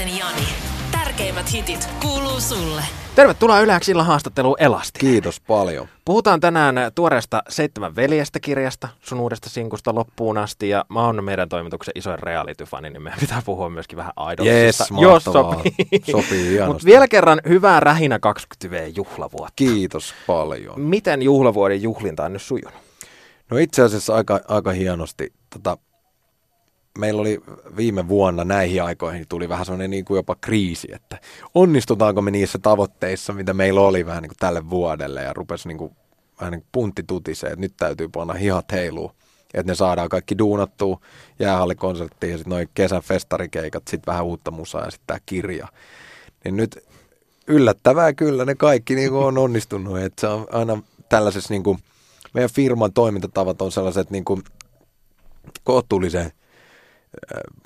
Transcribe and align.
Jääskeläisen 0.00 0.18
Jani. 0.18 0.48
Tärkeimmät 0.92 1.52
hitit 1.52 1.88
kuuluu 2.02 2.40
sulle. 2.40 2.82
Tervetuloa 3.14 3.60
Yleäksi 3.60 3.92
illan 3.92 4.06
haastatteluun 4.06 4.56
Elasti. 4.58 4.98
Kiitos 5.00 5.40
paljon. 5.40 5.88
Puhutaan 6.04 6.40
tänään 6.40 6.76
tuoreesta 6.94 7.42
Seitsemän 7.48 7.96
veljestä 7.96 8.40
kirjasta, 8.40 8.88
sun 9.00 9.20
uudesta 9.20 9.50
sinkusta 9.50 9.94
loppuun 9.94 10.38
asti, 10.38 10.68
ja 10.68 10.84
mä 10.88 11.06
oon 11.06 11.24
meidän 11.24 11.48
toimituksen 11.48 11.92
isoin 11.94 12.18
reality-fani, 12.18 12.90
niin 12.90 13.02
meidän 13.02 13.20
pitää 13.20 13.42
puhua 13.44 13.70
myöskin 13.70 13.96
vähän 13.96 14.12
idolsista, 14.32 14.84
Yes, 14.90 15.02
jos 15.02 15.24
sopii. 15.24 15.72
Sopii. 16.10 16.58
Mutta 16.66 16.84
vielä 16.84 17.08
kerran 17.08 17.40
hyvää 17.48 17.80
Rähinä 17.80 18.18
20V-juhlavuotta. 18.26 19.52
Kiitos 19.56 20.14
paljon. 20.26 20.80
Miten 20.80 21.22
juhlavuoden 21.22 21.82
juhlinta 21.82 22.24
on 22.24 22.32
nyt 22.32 22.42
sujunut? 22.42 22.80
No 23.50 23.56
itse 23.58 23.82
asiassa 23.82 24.14
aika, 24.14 24.40
aika 24.48 24.70
hienosti. 24.72 25.32
Tota, 25.50 25.78
meillä 26.98 27.20
oli 27.20 27.40
viime 27.76 28.08
vuonna 28.08 28.44
näihin 28.44 28.82
aikoihin 28.82 29.26
tuli 29.28 29.48
vähän 29.48 29.66
sellainen 29.66 29.90
niin 29.90 30.04
kuin 30.04 30.16
jopa 30.16 30.36
kriisi, 30.40 30.88
että 30.92 31.18
onnistutaanko 31.54 32.22
me 32.22 32.30
niissä 32.30 32.58
tavoitteissa, 32.58 33.32
mitä 33.32 33.54
meillä 33.54 33.80
oli 33.80 34.06
vähän 34.06 34.22
niin 34.22 34.30
kuin 34.30 34.38
tälle 34.38 34.70
vuodelle 34.70 35.22
ja 35.22 35.32
rupesi 35.32 35.68
niin 35.68 35.78
kuin, 35.78 35.96
vähän 36.40 36.52
niin 36.52 36.60
kuin 36.60 36.68
puntti 36.72 37.02
tutisee, 37.02 37.50
että 37.50 37.60
nyt 37.60 37.74
täytyy 37.76 38.08
panna 38.08 38.34
hihat 38.34 38.72
heiluu, 38.72 39.12
että 39.54 39.72
ne 39.72 39.74
saadaan 39.74 40.08
kaikki 40.08 40.38
duunattua 40.38 41.00
jäähallikonserttiin 41.38 42.30
ja 42.30 42.38
sitten 42.38 42.50
noin 42.50 42.68
kesän 42.74 43.02
festarikeikat, 43.02 43.82
sitten 43.88 44.12
vähän 44.12 44.24
uutta 44.24 44.50
musaa 44.50 44.84
ja 44.84 44.90
sitten 44.90 45.06
tämä 45.06 45.20
kirja. 45.26 45.68
Niin 46.44 46.56
nyt 46.56 46.84
yllättävää 47.46 48.12
kyllä 48.12 48.44
ne 48.44 48.54
kaikki 48.54 48.94
niin 48.94 49.10
kuin 49.10 49.24
on 49.24 49.38
onnistunut, 49.38 49.98
että 49.98 50.20
se 50.20 50.26
on 50.26 50.46
aina 50.52 50.82
tällaisessa 51.08 51.54
niin 51.54 51.62
kuin, 51.62 51.78
meidän 52.34 52.50
firman 52.50 52.92
toimintatavat 52.92 53.62
on 53.62 53.72
sellaiset 53.72 54.10
niin 54.10 54.24
kuin 54.24 54.42
kohtuullisen, 55.64 56.32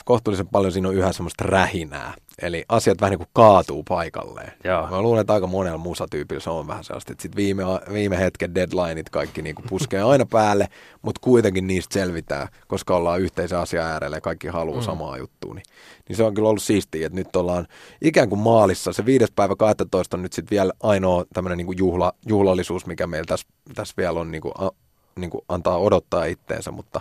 kohtuullisen 0.05 0.48
paljon 0.48 0.72
siinä 0.72 0.88
on 0.88 0.94
yhä 0.94 1.12
semmoista 1.12 1.44
rähinää. 1.44 2.14
Eli 2.42 2.64
asiat 2.69 3.00
vähän 3.00 3.10
niin 3.10 3.19
kuin 3.19 3.28
kaatuu 3.32 3.82
paikalleen. 3.82 4.52
Joo. 4.64 4.86
Mä 4.91 5.02
luulen, 5.02 5.20
että 5.20 5.32
aika 5.32 5.46
monella 5.46 5.78
musatyypillä 5.78 6.41
se 6.41 6.50
on 6.50 6.66
vähän 6.66 6.84
sellaista, 6.84 7.12
että 7.12 7.22
sit 7.22 7.36
viime, 7.36 7.62
viime 7.92 8.19
hetken 8.19 8.54
deadlineit 8.54 9.10
kaikki 9.10 9.42
niin 9.42 9.54
kuin 9.54 9.66
puskee 9.69 10.02
aina 10.12 10.27
päälle, 10.27 10.69
mutta 11.02 11.20
kuitenkin 11.20 11.66
niistä 11.66 11.94
selvitään, 11.94 12.48
koska 12.66 12.96
ollaan 12.96 13.20
yhteisen 13.20 13.58
asian 13.58 13.86
äärellä 13.86 14.16
ja 14.16 14.20
kaikki 14.20 14.48
haluaa 14.48 14.80
mm. 14.80 14.84
samaa 14.84 15.19
juttua. 15.19 15.54
Niin, 15.54 15.64
niin 16.08 16.16
se 16.16 16.24
on 16.24 16.34
kyllä 16.34 16.48
ollut 16.48 16.62
siistiä, 16.62 17.06
että 17.06 17.19
nyt 17.19 17.36
ollaan 17.36 17.66
ikään 18.02 18.28
kuin 18.28 18.38
maalissa. 18.38 18.92
Se 18.92 19.04
viides 19.04 19.30
päivä 19.30 19.56
12 19.56 20.16
on 20.16 20.22
nyt 20.22 20.32
sitten 20.32 20.56
vielä 20.56 20.72
ainoa 20.82 21.24
tämmöinen 21.32 21.58
niin 21.58 21.66
kuin 21.66 21.78
juhla, 21.78 22.12
juhlallisuus, 22.26 22.86
mikä 22.86 23.06
meillä 23.06 23.26
tässä, 23.26 23.47
tässä 23.74 23.94
vielä 23.97 24.20
on 24.20 24.30
niin 24.30 24.42
kuin, 24.42 24.52
a, 24.58 24.70
niin 25.16 25.30
kuin 25.30 25.44
antaa 25.48 25.78
odottaa 25.78 26.24
itteensä, 26.24 26.70
mutta, 26.70 27.00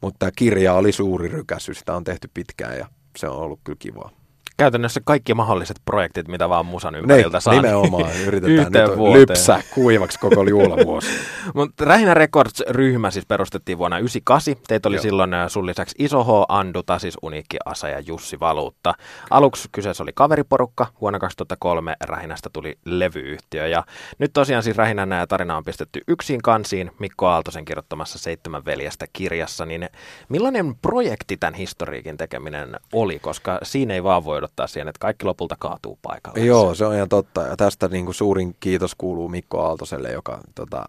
mutta 0.00 0.18
tämä 0.18 0.30
kirja 0.36 0.74
oli 0.74 0.92
suuri 0.92 1.28
rykäsy, 1.28 1.74
sitä 1.74 1.96
on 1.96 2.04
tehty 2.04 2.30
pitkään 2.34 2.78
ja 2.78 2.86
se 3.16 3.28
on 3.28 3.36
ollut 3.36 3.60
kyllä 3.64 3.76
kivaa. 3.78 4.10
Käytännössä 4.56 5.00
kaikki 5.04 5.34
mahdolliset 5.34 5.76
projektit, 5.84 6.28
mitä 6.28 6.48
vaan 6.48 6.66
musan 6.66 6.94
ympäriltä 6.94 7.40
saa. 7.40 7.54
Niin, 7.54 7.62
nimenomaan. 7.62 8.16
Yritetään 8.26 8.88
nyt 8.88 8.98
vuoteen. 8.98 9.20
lypsää 9.20 9.62
kuivaksi 9.74 10.18
koko 10.18 10.42
juhlavuosi. 10.42 11.08
Mutta 11.54 11.84
Rähinä 11.84 12.14
Records-ryhmä 12.14 13.10
siis 13.10 13.26
perustettiin 13.26 13.78
vuonna 13.78 13.96
1998. 13.96 14.66
Teitä 14.68 14.88
oli 14.88 14.96
Joo. 14.96 15.02
silloin 15.02 15.34
äh, 15.34 15.48
sun 15.48 15.66
lisäksi 15.66 15.94
Iso 15.98 16.24
H, 16.24 16.28
Andu, 16.48 16.82
Tasis, 16.82 17.18
Uniikki, 17.22 17.56
Asa 17.64 17.88
ja 17.88 18.00
Jussi 18.00 18.40
Valuutta. 18.40 18.94
Aluksi 19.30 19.68
kyseessä 19.72 20.02
oli 20.02 20.12
kaveriporukka. 20.14 20.86
Vuonna 21.00 21.18
2003 21.18 21.96
Rähinästä 22.04 22.50
tuli 22.52 22.78
levyyhtiö. 22.84 23.66
Ja 23.66 23.84
nyt 24.18 24.32
tosiaan 24.32 24.62
siis 24.62 24.76
Rähinän 24.76 25.12
äh, 25.12 25.26
tarina 25.28 25.56
on 25.56 25.64
pistetty 25.64 26.00
yksin 26.08 26.42
kansiin 26.42 26.90
Mikko 26.98 27.26
Aaltosen 27.26 27.64
kirjoittamassa 27.64 28.18
Seitsemän 28.18 28.64
veljestä 28.64 29.06
kirjassa. 29.12 29.66
Niin 29.66 29.88
millainen 30.28 30.74
projekti 30.74 31.36
tämän 31.36 31.54
historiikin 31.54 32.16
tekeminen 32.16 32.76
oli? 32.92 33.18
Koska 33.18 33.58
siinä 33.62 33.94
ei 33.94 34.04
vaan 34.04 34.24
voi 34.24 34.45
odottaa 34.46 34.66
siihen, 34.66 34.88
että 34.88 34.98
kaikki 34.98 35.26
lopulta 35.26 35.56
kaatuu 35.58 35.98
paikalle. 36.02 36.40
Joo, 36.40 36.74
se 36.74 36.86
on 36.86 36.94
ihan 36.94 37.08
totta. 37.08 37.42
Ja 37.42 37.56
tästä 37.56 37.88
niin 37.88 38.04
kuin 38.04 38.14
suurin 38.14 38.56
kiitos 38.60 38.94
kuuluu 38.94 39.28
Mikko 39.28 39.60
Aaltoselle, 39.60 40.10
joka 40.10 40.40
tota, 40.54 40.84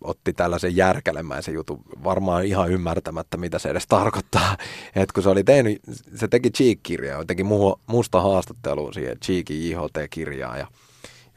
otti 0.00 0.32
tällaisen 0.32 0.76
järkälemäisen 0.76 1.54
jutun, 1.54 1.80
varmaan 2.04 2.44
ihan 2.44 2.70
ymmärtämättä, 2.70 3.36
mitä 3.36 3.58
se 3.58 3.68
edes 3.68 3.86
tarkoittaa. 3.86 4.56
Et 4.96 5.12
kun 5.12 5.22
se 5.22 5.28
oli 5.28 5.44
tehnyt, 5.44 5.80
se 6.16 6.28
teki 6.28 6.50
Cheek-kirjaa, 6.50 7.24
teki 7.24 7.42
mu- 7.42 7.80
musta 7.86 8.20
haastattelua 8.20 8.92
siihen 8.92 9.20
Cheekin 9.20 9.70
JHT-kirjaan. 9.70 10.58
Ja, 10.58 10.66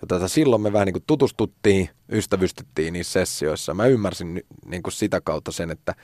ja 0.02 0.08
tota, 0.08 0.28
silloin 0.28 0.62
me 0.62 0.74
vähän 0.74 0.86
niin 0.86 0.94
kuin 0.94 1.04
tutustuttiin, 1.08 1.90
ystävystyttiin 2.12 2.94
niissä 2.94 3.26
sessioissa. 3.26 3.74
Mä 3.74 3.86
ymmärsin 3.86 4.44
niin 4.66 4.84
kuin 4.84 4.94
sitä 4.94 5.22
kautta 5.22 5.52
sen, 5.52 5.72
että 5.72 5.96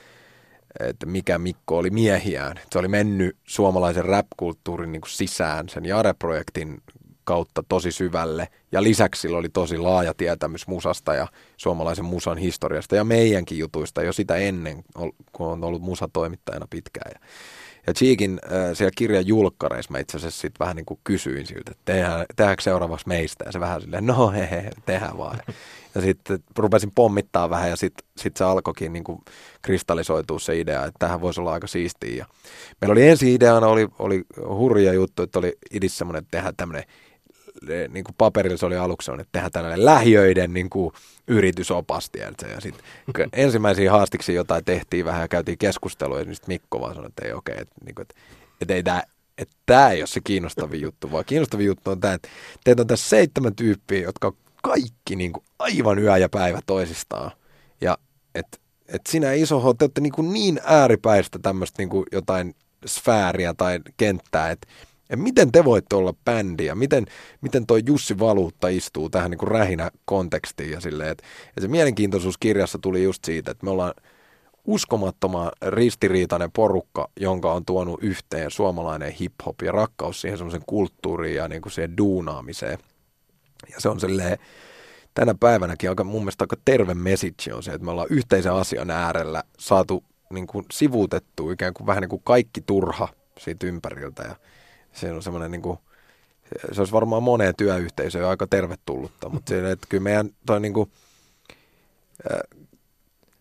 että 0.80 1.06
mikä 1.06 1.38
Mikko 1.38 1.78
oli 1.78 1.90
miehiään. 1.90 2.60
Se 2.72 2.80
oli 2.80 2.88
mennyt 2.88 3.38
suomalaisen 3.44 4.06
rap-kulttuurin 4.06 4.92
niin 4.92 5.02
kuin 5.02 5.12
sisään 5.12 5.70
sen 5.70 5.86
Jare-projektin 5.86 6.82
kautta 7.24 7.64
tosi 7.70 7.92
syvälle. 7.92 8.48
Ja 8.72 8.84
lisäksi 8.84 9.22
sillä 9.22 9.38
oli 9.38 9.50
tosi 9.50 9.78
laaja 9.78 10.14
tietämys 10.14 10.68
musasta 10.68 11.14
ja 11.14 11.28
suomalaisen 11.58 12.06
musan 12.06 12.38
historiasta 12.38 12.96
ja 12.96 13.04
meidänkin 13.04 13.58
jutuista 13.58 14.04
jo 14.04 14.14
sitä 14.14 14.36
ennen, 14.36 14.84
kun 15.32 15.48
on 15.48 15.64
ollut 15.64 15.82
musatoimittajana 15.82 16.68
pitkään. 16.70 17.22
Ja, 17.90 17.94
Cheekin 17.94 18.40
äh, 18.44 18.78
siellä 18.78 18.92
kirjan 18.96 19.28
julkkareissa 19.28 19.92
mä 19.92 20.00
itse 20.00 20.18
asiassa 20.18 20.42
sit 20.42 20.54
vähän 20.60 20.76
niin 20.76 20.86
kuin 20.86 21.00
kysyin 21.04 21.48
siltä, 21.48 21.72
että 21.72 21.82
tehdään, 21.86 22.26
tehdäänkö 22.36 22.64
seuraavaksi 22.64 23.08
meistä? 23.08 23.46
Ja 23.46 23.52
se 23.52 23.60
vähän 23.60 23.82
silleen, 23.82 24.06
no 24.06 24.30
he, 24.30 24.48
he 24.52 24.72
tehdään 24.86 25.18
vaan. 25.18 25.40
Ja 25.96 26.02
sitten 26.02 26.40
rupesin 26.58 26.92
pommittaa 26.96 27.50
vähän 27.50 27.70
ja 27.70 27.76
sitten 27.76 28.08
sit 28.18 28.38
se 28.38 28.44
alkoikin 28.44 28.94
niin 28.94 29.04
kuin 29.04 29.22
kristallisoitua 29.62 30.40
se 30.40 30.60
idea, 30.60 30.86
että 30.86 31.00
tähän 31.00 31.22
voisi 31.22 31.42
olla 31.42 31.54
aika 31.54 31.68
siistiä. 31.68 32.16
Ja 32.16 32.26
meillä 32.82 32.92
oli 32.92 33.08
ensi 33.08 33.34
ideana, 33.34 33.68
oli, 33.68 33.88
oli 34.00 34.24
hurja 34.48 34.94
juttu, 34.94 35.24
että 35.24 35.40
oli 35.40 35.58
idis 35.72 35.98
semmoinen, 35.98 36.20
että 36.20 36.32
tehdään 36.32 36.56
tämmöinen 36.56 36.84
niin 37.90 38.04
kuin 38.04 38.16
paperilla 38.18 38.58
se 38.58 38.66
oli 38.66 38.78
aluksi 38.78 39.06
sellainen, 39.06 39.22
että 39.22 39.32
tehdään 39.32 39.52
tällainen 39.52 39.86
lähiöiden 39.86 40.54
niin 40.54 40.70
kuin 40.70 40.94
yritysopasti. 41.28 42.20
tiedätkö? 42.20 42.48
Ja 42.48 42.62
sitten 42.62 42.84
ensimmäisiä 43.44 43.92
haastiksi 43.92 44.34
jotain 44.34 44.66
tehtiin 44.66 45.06
vähän 45.06 45.22
ja 45.22 45.28
käytiin 45.28 45.58
keskustelua, 45.58 46.20
ja 46.20 46.26
sitten 46.26 46.48
Mikko 46.48 46.82
vaan 46.82 46.96
sanoi, 46.96 47.08
että 47.08 47.26
ei 47.26 47.34
okei, 47.34 47.54
okay, 47.54 47.62
että, 47.62 47.76
niin 47.86 47.96
kuin, 47.96 48.04
että, 48.04 48.16
että 48.62 48.74
ei 48.74 48.84
tämä 48.84 49.04
että 49.38 49.56
tämä 49.66 49.90
ei 49.90 50.02
ole 50.02 50.08
se 50.08 50.22
kiinnostavin 50.24 50.82
juttu, 50.88 51.12
vaan 51.12 51.26
kiinnostavin 51.26 51.66
juttu 51.66 51.92
on 51.92 52.00
tämä, 52.00 52.14
että 52.14 52.30
teitä 52.64 52.82
on 52.82 52.88
tässä 52.88 53.10
seitsemän 53.10 53.56
tyyppiä, 53.56 54.02
jotka 54.02 54.28
on 54.28 54.38
kaikki 54.64 55.16
niin 55.16 55.34
kuin 55.34 55.44
aivan 55.60 56.00
yö 56.00 56.18
ja 56.18 56.30
päivä 56.30 56.60
toisistaan. 56.66 57.32
Ja 57.82 57.98
että 58.36 58.58
et 58.88 59.02
sinä 59.10 59.34
iso 59.34 59.60
H, 59.60 59.64
te 59.78 59.86
olette 59.86 60.02
niin, 60.02 60.12
kuin 60.12 60.34
niin 60.34 60.60
ääripäistä 60.64 61.40
tämmöistä 61.40 61.82
niin 61.82 61.90
kuin 61.90 62.06
jotain 62.12 62.56
sfääriä 62.86 63.54
tai 63.54 63.80
kenttää, 63.98 64.52
että 64.52 64.68
ja 65.10 65.18
miten 65.18 65.52
te 65.52 65.66
voitte 65.66 65.96
olla 65.96 66.14
bändi 66.26 66.66
ja 66.66 66.76
miten, 66.76 67.06
miten 67.42 67.66
toi 67.66 67.82
Jussi 67.86 68.20
Valuutta 68.20 68.68
istuu 68.68 69.10
tähän 69.10 69.32
niin 69.32 69.38
kuin 69.38 69.52
rähinä 69.52 69.92
kontekstiin 70.06 70.72
ja 70.72 70.82
silleen, 70.82 71.10
että, 71.10 71.24
ja 71.56 71.62
se 71.62 71.68
mielenkiintoisuus 71.68 72.38
kirjassa 72.38 72.80
tuli 72.82 73.04
just 73.04 73.26
siitä, 73.26 73.52
että 73.52 73.66
me 73.66 73.72
ollaan 73.72 73.94
uskomattoman 74.66 75.52
ristiriitainen 75.68 76.52
porukka, 76.52 77.10
jonka 77.20 77.54
on 77.54 77.66
tuonut 77.66 78.04
yhteen 78.04 78.52
suomalainen 78.52 79.14
hip-hop 79.14 79.56
ja 79.64 79.72
rakkaus 79.72 80.22
siihen 80.22 80.38
semmoisen 80.38 80.64
kulttuuriin 80.68 81.36
ja 81.36 81.48
niin 81.48 81.62
kuin 81.62 81.74
siihen 81.74 81.98
duunaamiseen. 81.98 82.78
Ja 83.70 83.76
se 83.82 83.90
on 83.90 84.00
silleen, 84.00 84.38
tänä 85.14 85.36
päivänäkin 85.40 85.90
aika, 85.90 86.04
mun 86.04 86.22
mielestä 86.22 86.44
aika 86.44 86.56
terve 86.66 86.94
message 86.94 87.54
on 87.54 87.64
se, 87.64 87.72
että 87.72 87.86
me 87.86 87.92
ollaan 87.92 88.08
yhteisen 88.10 88.54
asian 88.54 88.92
äärellä 88.92 89.44
saatu 89.60 90.04
niin 90.34 90.48
kuin 90.48 90.66
sivuutettua 90.72 91.54
ikään 91.54 91.74
kuin 91.74 91.88
vähän 91.88 92.02
niin 92.02 92.10
kuin 92.10 92.22
kaikki 92.26 92.62
turha 92.62 93.08
siitä 93.40 93.68
ympäriltä 93.68 94.24
ja 94.24 94.36
se 95.00 95.12
on 95.12 95.24
semmoinen 95.24 95.52
niin 95.52 95.62
kuin, 95.62 95.80
se 96.72 96.82
olisi 96.82 96.94
varmaan 96.94 97.24
moneen 97.24 97.56
työyhteisöön 97.58 98.30
aika 98.30 98.48
tervetullutta, 98.48 99.30
mutta 99.30 99.50
se, 99.50 99.72
että 99.72 99.88
kyllä 99.90 100.04
meidän 100.04 100.30
toi 100.46 100.60
niin 100.60 100.74
kuin, 100.74 100.92
äh, 102.32 102.40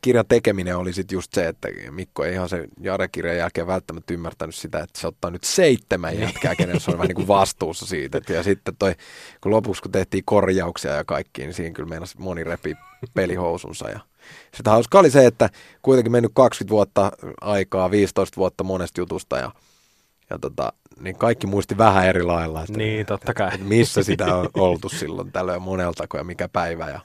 kirjan 0.01 0.25
tekeminen 0.29 0.77
oli 0.77 0.93
sitten 0.93 1.17
just 1.17 1.33
se, 1.33 1.49
että 1.49 1.69
Mikko 1.91 2.25
ei 2.25 2.33
ihan 2.33 2.49
sen 2.49 2.69
Jare-kirjan 2.81 3.37
jälkeen 3.37 3.67
välttämättä 3.67 4.15
ymmärtänyt 4.15 4.55
sitä, 4.55 4.79
että 4.79 5.01
se 5.01 5.07
ottaa 5.07 5.31
nyt 5.31 5.45
seitsemän 5.45 6.19
jätkää, 6.19 6.55
kenen 6.55 6.81
se 6.81 6.91
on 6.91 6.99
vähän 6.99 7.09
niin 7.09 7.17
kuin 7.17 7.29
vastuussa 7.29 7.87
siitä. 7.87 8.21
Ja 8.29 8.43
sitten 8.43 8.77
toi, 8.77 8.95
kun 9.41 9.53
lopuksi 9.53 9.83
kun 9.83 9.93
tehtiin 9.93 10.25
korjauksia 10.25 10.93
ja 10.93 11.05
kaikki, 11.05 11.43
niin 11.43 11.55
siinä 11.55 11.75
kyllä 11.75 11.89
meinasi 11.89 12.19
moni 12.19 12.45
repi 12.45 12.75
pelihousunsa. 13.15 13.91
Ja 13.91 14.01
sitä 14.55 14.71
hauska 14.71 14.99
oli 14.99 15.11
se, 15.11 15.27
että 15.27 15.51
kuitenkin 15.83 16.13
mennyt 16.13 16.33
20 16.35 16.71
vuotta 16.71 17.13
aikaa, 17.41 17.91
15 17.91 18.37
vuotta 18.37 18.65
monesta 18.65 19.01
jutusta 19.01 19.39
ja, 19.39 19.51
ja 20.31 20.39
tota, 20.39 20.73
niin 21.01 21.17
kaikki 21.17 21.47
muisti 21.47 21.79
vähän 21.79 22.07
eri 22.07 22.23
lailla, 22.23 22.61
että, 22.61 22.73
Niin, 22.79 23.07
totta 23.07 23.35
kai. 23.35 23.49
että 23.55 23.67
missä 23.67 24.03
sitä 24.03 24.35
on 24.37 24.49
oltu 24.55 24.89
silloin 24.89 25.33
tällöin 25.33 25.63
moneltako 25.63 26.19
ja 26.19 26.25
mikä 26.25 26.49
päivä 26.49 26.89
ja 26.91 27.01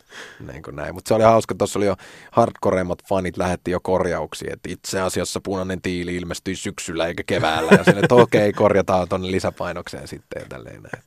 niin 0.52 0.64
kuin 0.64 0.76
näin. 0.76 0.94
Mutta 0.96 1.08
se 1.10 1.14
oli 1.14 1.24
hauska, 1.24 1.56
tuossa 1.56 1.80
oli 1.80 1.86
jo 1.86 1.96
hardcoreimmat 2.32 3.00
fanit 3.10 3.38
lähetti 3.38 3.72
jo 3.72 3.80
korjauksia, 3.80 4.54
että 4.54 4.70
itse 4.70 5.02
asiassa 5.02 5.42
punainen 5.44 5.82
tiili 5.82 6.16
ilmestyi 6.16 6.56
syksyllä 6.56 7.08
eikä 7.08 7.24
keväällä 7.28 7.72
ja 7.78 7.84
sinne, 7.84 8.00
että 8.00 8.16
okei, 8.16 8.54
korjataan 8.54 9.10
tuonne 9.10 9.32
lisäpainokseen 9.32 10.08
sitten 10.08 10.40
ja 10.42 10.46
tälleen 10.50 10.84
näin. 10.84 11.04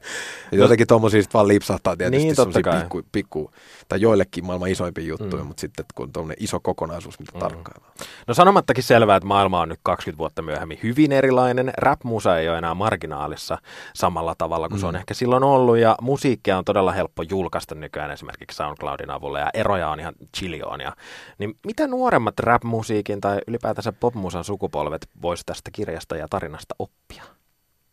Ja 0.52 0.58
jotenkin 0.58 0.86
tuommoisia 0.86 1.22
sitten 1.22 1.38
vaan 1.38 1.48
lipsahtaa 1.48 1.96
tietysti 1.96 2.26
Niin, 2.26 2.62
kai. 2.64 2.80
pikku, 2.80 3.02
pikku, 3.12 3.50
tai 3.88 4.00
joillekin 4.00 4.44
maailman 4.46 4.68
isoimpia 4.70 5.04
juttuja, 5.04 5.42
Mm. 5.42 5.46
mutta 5.48 5.60
sitten 5.60 5.84
kun 5.94 6.06
on 6.06 6.12
tuommoinen 6.12 6.44
iso 6.44 6.60
kokonaisuus, 6.60 7.18
mitä 7.18 7.32
Mm. 7.34 7.38
tarkkaillaan. 7.40 7.92
No 8.26 8.34
sanomattakin 8.34 8.84
selvää, 8.84 9.16
että 9.16 9.26
maailma 9.26 9.60
on 9.60 9.68
nyt 9.68 9.80
20 9.82 10.18
vuotta 10.18 10.42
myöhemmin 10.42 10.78
hyvin 10.82 11.12
erilainen. 11.12 11.72
Rap 11.78 12.04
rap-musa 12.06 12.38
ei 12.38 12.48
ole 12.48 12.58
enää 12.58 12.74
marginaalissa 12.74 13.58
samalla 13.94 14.34
tavalla 14.38 14.68
kuin 14.68 14.78
mm. 14.78 14.80
se 14.80 14.86
on 14.86 14.94
mm. 14.94 14.98
ehkä 14.98 15.14
silloin 15.14 15.44
ollut, 15.44 15.78
ja 15.78 15.96
musiikkia 16.00 16.58
on 16.58 16.64
todella 16.64 16.92
helppo 16.92 17.22
julkaista 17.22 17.74
nykyään 17.74 18.10
esimerkiksi 18.10 18.56
SoundCloudin 18.56 19.10
avulla, 19.10 19.38
ja 19.38 19.50
eroja 19.54 19.88
on 19.88 20.00
ihan 20.00 20.14
chilioonia. 20.36 20.92
Niin 21.38 21.54
mitä 21.66 21.86
nuoremmat 21.86 22.38
rap-musiikin 22.40 23.20
tai 23.20 23.38
ylipäätänsä 23.46 23.92
popmusan 23.92 24.44
sukupolvet 24.44 25.08
voisi 25.22 25.42
tästä 25.46 25.70
kirjasta 25.70 26.16
ja 26.16 26.26
tarinasta 26.30 26.74
oppia? 26.78 27.22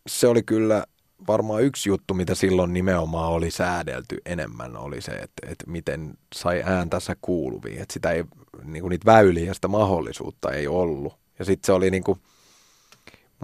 Se 0.06 0.28
oli 0.28 0.42
kyllä 0.42 0.84
varmaan 1.26 1.62
yksi 1.62 1.88
juttu, 1.88 2.14
mitä 2.14 2.34
silloin 2.34 2.72
nimenomaan 2.72 3.32
oli 3.32 3.50
säädelty 3.50 4.18
enemmän, 4.26 4.76
oli 4.76 5.00
se, 5.00 5.12
että, 5.12 5.46
että 5.48 5.64
miten 5.66 6.14
sai 6.34 6.62
ääntänsä 6.66 7.16
kuuluviin. 7.20 7.82
Että 7.82 7.92
sitä 7.92 8.10
ei, 8.10 8.24
niin 8.64 8.82
kuin 8.82 8.90
niitä 8.90 9.06
väyliä 9.06 9.46
ja 9.46 9.54
sitä 9.54 9.68
mahdollisuutta 9.68 10.52
ei 10.52 10.68
ollut. 10.68 11.14
Ja 11.38 11.44
sitten 11.44 11.66
se 11.66 11.72
oli 11.72 11.90
niin 11.90 12.04
kuin, 12.04 12.18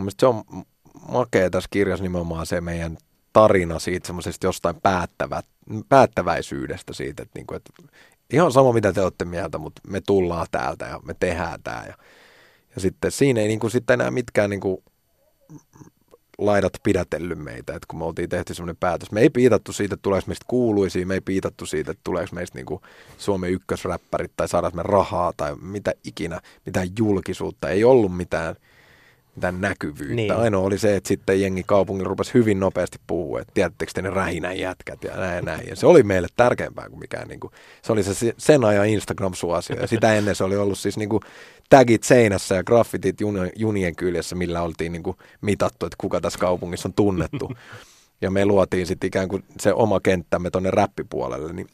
mun 0.00 0.05
mielestä 0.05 0.20
se 0.20 0.26
on 0.26 0.64
makea 1.08 1.50
tässä 1.50 1.69
kirjassa 1.70 2.02
nimenomaan 2.02 2.47
se 2.47 2.61
meidän 2.61 2.99
tarina 3.32 3.79
siitä 3.79 4.06
semmoisesta 4.06 4.47
jostain 4.47 4.81
päättävä, 4.82 5.43
päättäväisyydestä 5.88 6.93
siitä, 6.93 7.23
että, 7.23 7.38
niin 7.38 7.47
kuin, 7.47 7.56
että 7.56 7.73
ihan 8.32 8.52
sama 8.52 8.73
mitä 8.73 8.93
te 8.93 9.02
olette 9.02 9.25
mieltä, 9.25 9.58
mutta 9.58 9.82
me 9.88 10.00
tullaan 10.00 10.47
täältä 10.50 10.87
ja 10.87 11.00
me 11.05 11.14
tehdään 11.20 11.62
tämä. 11.62 11.85
Ja, 11.87 11.94
ja 12.75 12.81
sitten 12.81 13.11
siinä 13.11 13.41
ei 13.41 13.49
niin 13.49 13.61
kuin, 13.61 13.70
sitten 13.70 13.94
enää 13.94 14.11
mitkään 14.11 14.50
niin 14.50 14.61
kuin, 14.61 14.82
laidat 16.38 16.73
pidätellyt 16.82 17.38
meitä, 17.38 17.75
että 17.75 17.87
kun 17.88 17.99
me 17.99 18.05
oltiin 18.05 18.29
tehty 18.29 18.55
semmoinen 18.55 18.76
päätös. 18.76 19.12
Me 19.12 19.20
ei 19.20 19.31
piitattu 19.31 19.73
siitä, 19.73 19.94
että 19.94 20.02
tuleeko 20.02 20.25
meistä 20.26 20.44
kuuluisia, 20.49 21.06
me 21.06 21.14
ei 21.14 21.20
piitattu 21.20 21.67
siitä, 21.67 21.91
että 21.91 22.00
tuleeko 22.05 22.35
meistä 22.35 22.58
niinku 22.58 22.82
Suomen 23.19 23.50
ykkösräppärit 23.50 24.32
tai 24.37 24.49
saadaanko 24.49 24.76
me 24.76 24.82
rahaa 24.82 25.32
tai 25.37 25.56
mitä 25.56 25.93
ikinä, 26.05 26.41
mitään 26.67 26.88
julkisuutta. 26.99 27.69
Ei 27.69 27.85
ollut 27.85 28.17
mitään, 28.17 28.56
mitään 29.35 29.61
näkyvyyttä. 29.61 30.15
Niin. 30.15 30.32
Ainoa 30.32 30.65
oli 30.67 30.79
se, 30.79 30.97
että 30.97 31.09
sitten 31.09 31.41
jengi 31.41 31.62
kaupungin 31.67 32.06
rupesi 32.06 32.35
hyvin 32.35 32.61
nopeasti 32.61 32.99
puhua, 33.06 33.41
että 33.41 33.55
tiedättekö 33.55 33.93
te 33.94 34.03
ne 34.03 34.11
rähinän 34.11 34.59
jätkät 34.59 35.05
ja 35.05 35.17
näin 35.17 35.37
ja 35.37 35.43
näin. 35.43 35.69
Ja 35.69 35.77
se 35.77 35.87
oli 35.87 36.03
meille 36.03 36.29
tärkeämpää 36.37 36.88
kuin 36.88 37.00
mikään, 37.00 37.29
niin 37.29 37.41
kuin, 37.41 37.53
se 37.82 37.93
oli 37.93 38.03
se 38.03 38.35
sen 38.38 38.65
ajan 38.65 38.87
Instagram-suosio. 38.88 39.77
Ja 39.81 39.87
sitä 39.87 40.15
ennen 40.15 40.37
se 40.37 40.44
oli 40.44 40.56
ollut 40.56 40.79
siis 40.79 40.97
niin 40.97 41.09
kuin, 41.09 41.23
tagit 41.71 42.03
seinässä 42.03 42.55
ja 42.55 42.65
graffitit 42.65 43.17
junien 43.56 43.97
kyljessä, 43.97 44.37
millä 44.37 44.62
oltiin 44.62 44.93
niin 44.93 45.03
kuin 45.03 45.17
mitattu, 45.41 45.87
että 45.87 45.97
kuka 45.99 46.21
tässä 46.21 46.38
kaupungissa 46.38 46.88
on 46.88 46.94
tunnettu. 46.94 47.53
Ja 48.21 48.31
me 48.31 48.44
luotiin 48.44 48.87
sitten 48.87 49.09
ikään 49.09 49.29
kuin 49.29 49.44
se 49.61 49.73
oma 49.73 50.00
kenttämme 50.00 50.50
tuonne 50.50 50.71
räppipuolelle. 50.71 51.53
Niin 51.53 51.67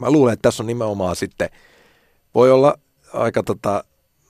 mä 0.00 0.10
luulen, 0.10 0.32
että 0.32 0.42
tässä 0.42 0.62
on 0.62 0.66
nimenomaan 0.66 1.16
sitten, 1.16 1.48
voi 2.34 2.50
olla 2.50 2.78
aika 3.12 3.42
tota, 3.42 3.84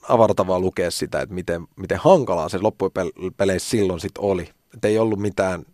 avartavaa 0.09 0.59
lukea 0.59 0.91
sitä, 0.91 1.21
että 1.21 1.35
miten, 1.35 1.67
miten 1.75 1.97
hankalaa 1.97 2.49
se 2.49 2.59
loppupeleissä 2.61 3.69
silloin 3.69 3.99
sitten 3.99 4.23
oli. 4.23 4.49
Että 4.73 4.87
ei 4.87 4.99
ollut 4.99 5.19
mitään 5.19 5.65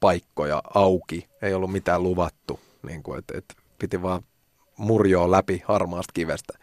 paikkoja 0.00 0.62
auki, 0.74 1.28
ei 1.42 1.54
ollut 1.54 1.72
mitään 1.72 2.02
luvattu, 2.02 2.60
niin 2.86 3.02
kuin, 3.02 3.18
että, 3.18 3.38
että 3.38 3.54
piti 3.78 4.02
vaan 4.02 4.22
murjoa 4.76 5.30
läpi 5.30 5.62
harmaasta 5.66 6.12
kivestä. 6.12 6.58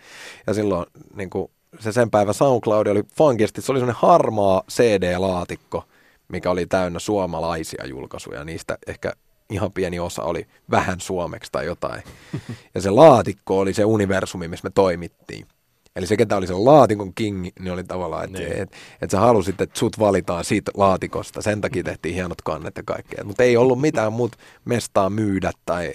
Ja 0.47 0.53
silloin 0.53 0.85
niin 1.15 1.29
kuin, 1.29 1.51
se 1.79 1.91
sen 1.91 2.11
päivän 2.11 2.33
SoundCloud 2.33 2.87
oli 2.87 3.03
funkisti, 3.15 3.61
se 3.61 3.71
oli 3.71 3.79
semmoinen 3.79 4.01
harmaa 4.01 4.63
CD-laatikko, 4.71 5.83
mikä 6.27 6.51
oli 6.51 6.65
täynnä 6.65 6.99
suomalaisia 6.99 7.87
julkaisuja. 7.87 8.43
Niistä 8.43 8.77
ehkä 8.87 9.13
ihan 9.49 9.71
pieni 9.71 9.99
osa 9.99 10.23
oli 10.23 10.47
vähän 10.71 10.99
suomeksi 10.99 11.51
tai 11.51 11.65
jotain. 11.65 12.03
Ja 12.75 12.81
se 12.81 12.89
laatikko 12.89 13.59
oli 13.59 13.73
se 13.73 13.85
universumi, 13.85 14.47
missä 14.47 14.67
me 14.67 14.71
toimittiin. 14.75 15.47
Eli 15.95 16.07
se, 16.07 16.17
ketä 16.17 16.37
oli 16.37 16.47
se 16.47 16.53
laatikon 16.53 17.13
king, 17.13 17.47
niin 17.59 17.71
oli 17.71 17.83
tavallaan, 17.83 18.25
että 18.25 18.39
niin. 18.39 18.61
et, 18.61 18.71
et 19.01 19.09
sä 19.09 19.19
halusit, 19.19 19.61
että 19.61 19.79
sut 19.79 19.99
valitaan 19.99 20.45
siitä 20.45 20.71
laatikosta. 20.75 21.41
Sen 21.41 21.61
takia 21.61 21.83
tehtiin 21.83 22.15
hienot 22.15 22.41
kannet 22.41 22.77
ja 22.77 22.83
kaikkea. 22.85 23.23
Mutta 23.23 23.43
ei 23.43 23.57
ollut 23.57 23.81
mitään 23.81 24.13
muut 24.13 24.35
mestaa 24.65 25.09
myydä 25.09 25.51
tai 25.65 25.93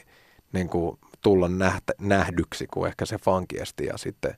niin 0.53 0.69
kuin, 0.69 0.99
tulla 1.23 1.49
nähtä, 1.49 1.93
nähdyksi 2.01 2.67
kuin 2.67 2.89
ehkä 2.89 3.07
se 3.07 3.17
funkiesti. 3.19 3.87
Ja 3.87 3.99
sitten 3.99 4.35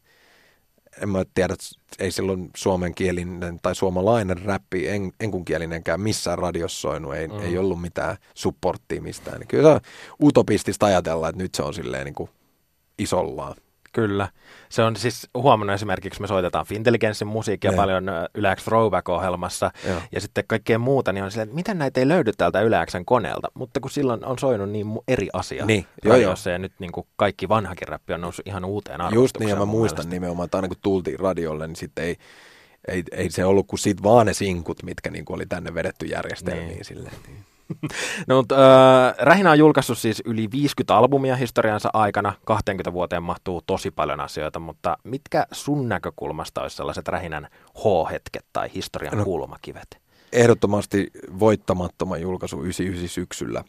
en 1.02 1.08
mä 1.08 1.24
tiedä, 1.34 1.54
ei 1.98 2.10
silloin 2.10 2.50
suomenkielinen 2.56 3.58
tai 3.62 3.74
suomalainen 3.74 4.42
räppi, 4.44 4.88
en, 4.88 5.12
enkunkielinenkään 5.20 6.00
missään 6.00 6.38
radiossa 6.38 6.88
ei, 7.16 7.28
mm. 7.28 7.40
ei 7.40 7.58
ollut 7.58 7.80
mitään 7.80 8.16
supporttia 8.34 9.02
mistään. 9.02 9.40
Niin 9.40 9.48
kyllä 9.48 9.62
se 9.62 9.68
on 9.68 9.80
utopistista 10.22 10.86
ajatella, 10.86 11.28
että 11.28 11.42
nyt 11.42 11.54
se 11.54 11.62
on 11.62 11.74
silleen 11.74 12.04
niin 12.04 12.14
kuin 12.14 12.30
isollaan. 12.98 13.54
Kyllä. 13.98 14.28
Se 14.68 14.82
on 14.82 14.96
siis 14.96 15.28
huomannut 15.34 15.74
esimerkiksi, 15.74 16.20
me 16.20 16.26
soitetaan 16.26 16.66
Fintelligenssin 16.66 17.28
musiikkia 17.28 17.70
ne. 17.70 17.76
paljon 17.76 18.06
Yleäks 18.34 18.64
Throwback-ohjelmassa 18.64 19.70
Joo. 19.88 20.00
ja 20.12 20.20
sitten 20.20 20.44
kaikkea 20.46 20.78
muuta, 20.78 21.12
niin 21.12 21.24
on 21.24 21.30
silleen, 21.30 21.48
että 21.48 21.54
miten 21.54 21.78
näitä 21.78 22.00
ei 22.00 22.08
löydy 22.08 22.32
täältä 22.36 22.60
Yleäksen 22.60 23.04
koneelta, 23.04 23.48
mutta 23.54 23.80
kun 23.80 23.90
silloin 23.90 24.24
on 24.24 24.38
soinut 24.38 24.70
niin 24.70 24.86
eri 25.08 25.28
asia 25.32 25.66
niin. 25.66 25.86
Joo, 26.04 26.14
radiossa 26.14 26.50
jo. 26.50 26.52
ja 26.52 26.58
nyt 26.58 26.72
niin 26.78 26.92
kuin 26.92 27.06
kaikki 27.16 27.48
vanhakin 27.48 27.88
räppi 27.88 28.12
on 28.12 28.20
noussut 28.20 28.46
ihan 28.46 28.64
uuteen 28.64 29.00
Just 29.12 29.38
niin, 29.38 29.48
ja 29.48 29.56
mä 29.56 29.64
muistan 29.64 29.96
mielestä. 29.96 30.14
nimenomaan, 30.14 30.44
että 30.44 30.58
aina 30.58 30.68
kun 30.68 30.76
tultiin 30.82 31.20
radiolle, 31.20 31.66
niin 31.66 31.76
sitten 31.76 32.04
ei, 32.04 32.16
ei, 32.88 33.04
ei 33.12 33.30
se 33.30 33.44
ollut 33.44 33.66
kuin 33.66 33.80
sit 33.80 34.02
vaan 34.02 34.26
ne 34.26 34.34
sinkut, 34.34 34.82
mitkä 34.82 35.10
niin 35.10 35.24
kuin 35.24 35.34
oli 35.34 35.46
tänne 35.46 35.74
vedetty 35.74 36.06
järjestelmiin. 36.06 36.68
Niin. 36.68 36.84
Silleen, 36.84 37.14
niin. 37.26 37.44
No, 38.26 38.36
mutta, 38.36 38.54
äh, 39.08 39.14
Rähinä 39.18 39.50
on 39.50 39.58
julkaissut 39.58 39.98
siis 39.98 40.22
yli 40.24 40.48
50 40.50 40.96
albumia 40.96 41.36
historiansa 41.36 41.90
aikana. 41.92 42.32
20 42.44 42.92
vuoteen 42.92 43.22
mahtuu 43.22 43.62
tosi 43.66 43.90
paljon 43.90 44.20
asioita, 44.20 44.58
mutta 44.58 44.98
mitkä 45.04 45.46
sun 45.52 45.88
näkökulmasta 45.88 46.62
olisi 46.62 46.76
sellaiset 46.76 47.08
Rähinän 47.08 47.48
H-hetket 47.74 48.44
tai 48.52 48.70
historian 48.74 49.18
no, 49.18 49.24
kulmakivet? 49.24 49.98
Ehdottomasti 50.32 51.10
voittamattoman 51.38 52.20
julkaisu 52.20 52.62
99 52.62 53.08
syksyllä. 53.08 53.64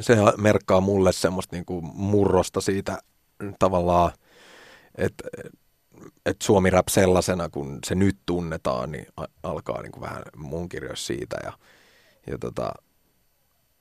Se 0.00 0.16
merkkaa 0.36 0.80
mulle 0.80 1.12
semmoista 1.12 1.56
niin 1.56 1.64
kuin 1.64 1.84
murrosta 1.94 2.60
siitä 2.60 2.98
tavallaan, 3.58 4.12
että 4.94 5.28
et 6.26 6.36
Suomi 6.42 6.70
Rap 6.70 6.88
sellaisena, 6.88 7.48
kun 7.48 7.78
se 7.86 7.94
nyt 7.94 8.16
tunnetaan, 8.26 8.92
niin 8.92 9.06
alkaa 9.42 9.82
niin 9.82 9.92
kuin 9.92 10.02
vähän 10.02 10.22
mun 10.36 10.68
kirjoissa 10.68 11.06
siitä. 11.06 11.36
Ja, 11.44 11.52
ja 12.26 12.38
tota, 12.38 12.72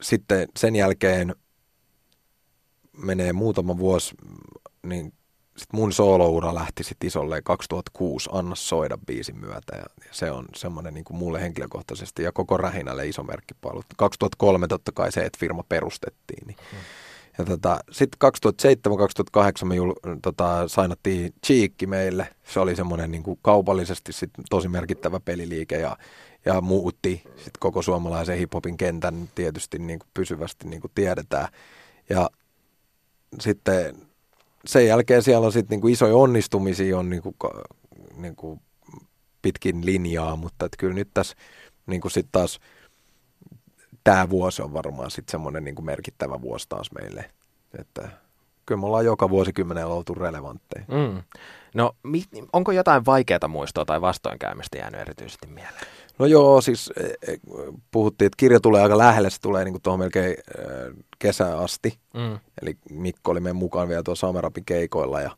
sitten 0.03 0.47
sen 0.59 0.75
jälkeen 0.75 1.35
menee 2.97 3.33
muutama 3.33 3.77
vuosi, 3.77 4.15
niin 4.83 5.13
sit 5.57 5.73
mun 5.73 5.93
sooloura 5.93 6.55
lähti 6.55 6.83
sitten 6.83 7.07
isolle 7.07 7.41
2006 7.41 8.29
Anna 8.33 8.55
soida 8.55 8.97
biisin 9.07 9.37
myötä 9.37 9.75
ja, 9.75 9.85
ja 10.07 10.09
se 10.11 10.31
on 10.31 10.45
semmoinen 10.55 10.93
niin 10.93 11.05
mulle 11.09 11.41
henkilökohtaisesti 11.41 12.23
ja 12.23 12.31
koko 12.31 12.57
Rähinälle 12.57 13.07
iso 13.07 13.23
merkkipalvelu. 13.23 13.83
2003 13.97 14.67
totta 14.67 14.91
kai 14.91 15.11
se, 15.11 15.21
että 15.21 15.39
firma 15.39 15.63
perustettiin. 15.69 16.47
Niin. 16.47 16.57
Hmm. 16.71 16.79
Ja 17.37 17.45
tota, 17.45 17.79
sitten 17.91 18.31
2007-2008 19.61 19.65
me 19.65 19.75
jul, 19.75 19.93
tota, 20.21 20.67
sainattiin 20.67 21.33
Cheekki 21.45 21.87
meille. 21.87 22.27
Se 22.43 22.59
oli 22.59 22.75
semmoinen 22.75 23.11
niin 23.11 23.23
kaupallisesti 23.41 24.13
sit 24.13 24.29
tosi 24.49 24.67
merkittävä 24.67 25.19
peliliike 25.19 25.79
ja 25.79 25.97
ja 26.45 26.61
muutti 26.61 27.23
sit 27.37 27.57
koko 27.59 27.81
suomalaisen 27.81 28.37
hiphopin 28.37 28.77
kentän 28.77 29.29
tietysti 29.35 29.79
niin 29.79 29.99
kuin 29.99 30.09
pysyvästi 30.13 30.67
niin 30.67 30.81
kuin 30.81 30.91
tiedetään. 30.95 31.47
Ja 32.09 32.29
sitten 33.39 33.95
sen 34.65 34.87
jälkeen 34.87 35.23
siellä 35.23 35.45
on 35.45 35.51
sitten 35.51 35.79
niin 35.79 35.93
isoja 35.93 36.15
onnistumisia 36.15 36.97
on 36.97 37.09
niin 37.09 37.21
kuin, 37.21 37.35
niin 38.15 38.35
kuin 38.35 38.61
pitkin 39.41 39.85
linjaa, 39.85 40.35
mutta 40.35 40.65
että 40.65 40.77
kyllä 40.79 40.93
nyt 40.93 41.09
tässä 41.13 41.35
niin 41.85 42.01
kuin 42.01 42.11
sit 42.11 42.27
taas 42.31 42.59
tämä 44.03 44.29
vuosi 44.29 44.61
on 44.61 44.73
varmaan 44.73 45.11
sitten 45.11 45.31
semmoinen 45.31 45.63
niin 45.63 45.85
merkittävä 45.85 46.41
vuosi 46.41 46.69
taas 46.69 46.91
meille. 46.91 47.31
Että 47.79 48.09
kyllä 48.65 48.79
me 48.79 48.85
ollaan 48.85 49.05
joka 49.05 49.29
vuosikymmenellä 49.29 49.93
oltu 49.93 50.15
relevantteja. 50.15 50.85
Mm. 50.87 51.23
No 51.75 51.95
onko 52.53 52.71
jotain 52.71 53.05
vaikeaa 53.05 53.47
muistoa 53.47 53.85
tai 53.85 54.01
vastoinkäymistä 54.01 54.77
jäänyt 54.77 55.01
erityisesti 55.01 55.47
mieleen? 55.47 55.87
No 56.19 56.25
joo, 56.25 56.61
siis 56.61 56.91
e, 56.97 57.31
e, 57.31 57.37
puhuttiin, 57.91 58.25
että 58.25 58.37
kirja 58.37 58.59
tulee 58.59 58.81
aika 58.81 58.97
lähelle, 58.97 59.29
se 59.29 59.41
tulee 59.41 59.63
niin 59.65 59.81
tuohon 59.83 59.99
melkein 59.99 60.35
kesään 61.19 61.59
asti. 61.59 61.97
Mm. 62.13 62.39
Eli 62.61 62.77
Mikko 62.89 63.31
oli 63.31 63.39
meidän 63.39 63.55
mukaan 63.55 63.89
vielä 63.89 64.03
tuossa 64.03 64.27
Amerapin 64.27 64.65
keikoilla 64.65 65.21
ja, 65.21 65.31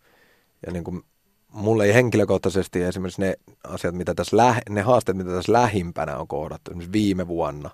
ja 0.65 0.71
niin 0.71 0.83
kuin 0.83 1.03
mulle 1.51 1.85
ei 1.85 1.93
henkilökohtaisesti 1.93 2.83
esimerkiksi 2.83 3.21
ne 3.21 3.35
asiat, 3.63 3.95
mitä 3.95 4.15
tässä 4.15 4.37
läh, 4.37 4.61
ne 4.69 4.81
haasteet, 4.81 5.17
mitä 5.17 5.29
tässä 5.29 5.53
lähimpänä 5.53 6.17
on 6.17 6.27
kohdattu, 6.27 6.71
esimerkiksi 6.71 6.91
viime 6.91 7.27
vuonna, 7.27 7.69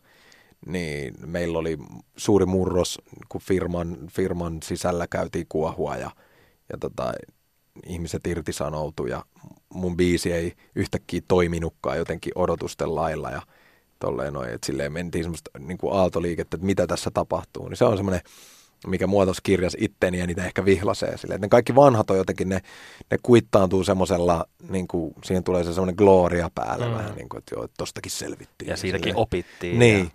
niin 0.65 1.13
meillä 1.25 1.60
oli 1.60 1.77
suuri 2.18 2.46
murros, 2.46 3.01
kun 3.30 3.41
firman, 3.41 3.98
firman 4.12 4.58
sisällä 4.63 5.08
käytiin 5.08 5.46
kuohua 5.50 5.98
ja, 5.98 6.12
ja 6.70 6.77
tota, 6.80 7.13
ihmiset 7.86 8.27
irtisanoutu 8.27 9.06
ja 9.06 9.25
mun 9.74 9.98
biisi 9.98 10.34
ei 10.34 10.53
yhtäkkiä 10.75 11.22
toiminutkaan 11.27 11.98
jotenkin 11.98 12.32
odotusten 12.36 12.96
lailla 12.96 13.32
ja 13.32 13.41
tolleen 14.00 14.34
noin, 14.34 14.50
että 14.50 14.65
silleen 14.65 14.94
mentiin 14.94 15.24
semmoista 15.24 15.51
niin 15.60 15.77
kuin 15.77 15.94
aaltoliikettä, 15.94 16.56
että 16.56 16.65
mitä 16.65 16.88
tässä 16.88 17.12
tapahtuu, 17.13 17.68
niin 17.68 17.77
se 17.77 17.86
on 17.86 17.98
semmoinen 17.98 18.22
mikä 18.88 19.08
muotoskirjas 19.08 19.77
itteeni 19.80 20.20
ja 20.20 20.27
niitä 20.27 20.46
ehkä 20.46 20.65
vihlasee. 20.65 21.18
Sille. 21.18 21.38
ne 21.38 21.48
kaikki 21.50 21.75
vanhat 21.75 22.10
on 22.10 22.18
jotenkin, 22.18 22.50
ne, 22.50 22.62
ne 23.12 23.18
kuittaantuu 23.24 23.84
semmoisella, 23.84 24.46
niin 24.70 24.88
kuin, 24.88 25.13
siihen 25.24 25.44
tulee 25.44 25.63
se 25.63 25.74
semmoinen 25.74 25.96
gloria 25.96 26.50
päälle 26.56 26.86
mm. 26.86 26.94
vähän, 26.94 27.15
niin 27.15 27.30
kuin, 27.30 27.38
että 27.38 27.56
joo, 27.56 27.63
että 27.63 27.75
tostakin 27.77 28.12
selvittiin. 28.12 28.70
Ja 28.70 28.77
siitäkin 28.77 29.03
silleen. 29.03 29.22
opittiin. 29.22 29.80
Niin. 29.80 30.00
Ja... 30.00 30.12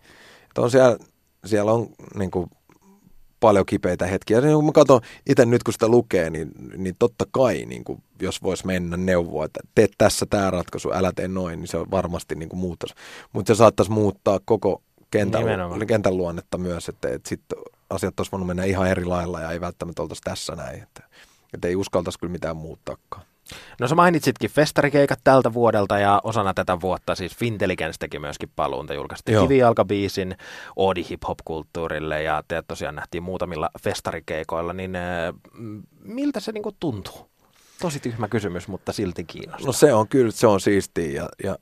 On 0.63 0.71
siellä, 0.71 0.97
siellä 1.45 1.73
on 1.73 1.89
niin 2.15 2.31
kuin, 2.31 2.51
paljon 3.41 3.67
kipeitä 3.67 4.07
hetkiä. 4.07 4.39
Ja 4.39 4.55
kun 4.55 4.67
mä 4.67 4.73
katson 4.73 5.01
itse 5.27 5.47
nyt, 5.47 5.63
kun 5.63 5.73
sitä 5.73 5.89
lukee, 5.89 6.31
niin, 6.31 6.51
niin 6.77 6.97
totta 6.99 7.25
kai, 7.31 7.65
niin 7.67 7.85
kuin, 7.85 8.03
jos 8.21 8.43
voisi 8.43 8.67
mennä 8.67 8.97
neuvoa, 8.97 9.45
että 9.45 9.61
teet 9.75 9.93
tässä 9.99 10.27
tämä 10.31 10.51
ratkaisu, 10.51 10.93
älä 10.93 11.13
tee 11.17 11.29
noin, 11.29 11.59
niin 11.59 11.69
se 11.69 11.77
on 11.77 11.91
varmasti 11.91 12.35
niin 12.35 12.49
kuin 12.49 12.61
muuttaisi. 12.61 12.95
Mutta 13.33 13.55
se 13.55 13.59
saattaisi 13.59 13.93
muuttaa 13.93 14.41
koko 14.45 14.83
kentän, 15.11 15.45
kentän 15.87 16.17
luonnetta 16.17 16.59
myös, 16.59 16.89
että, 16.89 17.09
että 17.09 17.29
sitten 17.29 17.59
asiat 17.91 18.21
olisi 18.21 18.33
voinut 18.33 18.47
mennä 18.47 18.65
ihan 18.65 18.89
eri 18.89 19.05
lailla 19.05 19.41
ja 19.41 19.51
ei 19.51 19.61
välttämättä 19.61 20.03
oltaisi 20.03 20.23
tässä 20.25 20.57
näin. 20.57 20.83
Että, 20.83 21.03
että 21.55 21.69
ei 21.69 21.77
uskaltaisi 21.77 22.19
kyllä 22.19 22.33
mitään 22.33 22.57
muuttaakaan. 22.57 23.23
No 23.81 23.89
sä 23.89 23.95
mainitsitkin 23.95 24.51
festarikeikat 24.51 25.21
tältä 25.25 25.53
vuodelta 25.53 25.99
ja 25.99 26.21
osana 26.25 26.55
tätä 26.55 26.81
vuotta 26.81 27.15
siis 27.15 27.37
Fintelligence 27.37 27.99
teki 27.99 28.19
myöskin 28.19 28.51
paluun. 28.57 28.87
Te 28.87 28.95
julkaisitte 28.95 29.33
kivijalkabiisin 29.41 30.37
Oodi 30.77 31.07
hip-hop-kulttuurille 31.11 32.23
ja 32.23 32.43
te 32.49 32.63
tosiaan 32.69 32.95
nähtiin 32.95 33.23
muutamilla 33.23 33.71
festarikeikoilla, 33.83 34.73
niin 34.73 34.97
äh, 34.97 35.03
miltä 36.03 36.41
se 36.41 36.53
niinku 36.53 36.73
tuntuu? 36.81 37.31
Tosi 37.81 38.01
tyhmä 38.01 38.29
kysymys, 38.29 38.69
mutta 38.69 38.93
silti 38.93 39.25
kiinnostaa. 39.25 39.67
No 39.67 39.73
se 39.73 39.95
on 39.95 40.09
kyllä, 40.09 40.31
se 40.31 40.47
on 40.47 40.61
siistiä 40.61 41.11
ja, 41.11 41.29
ja 41.45 41.57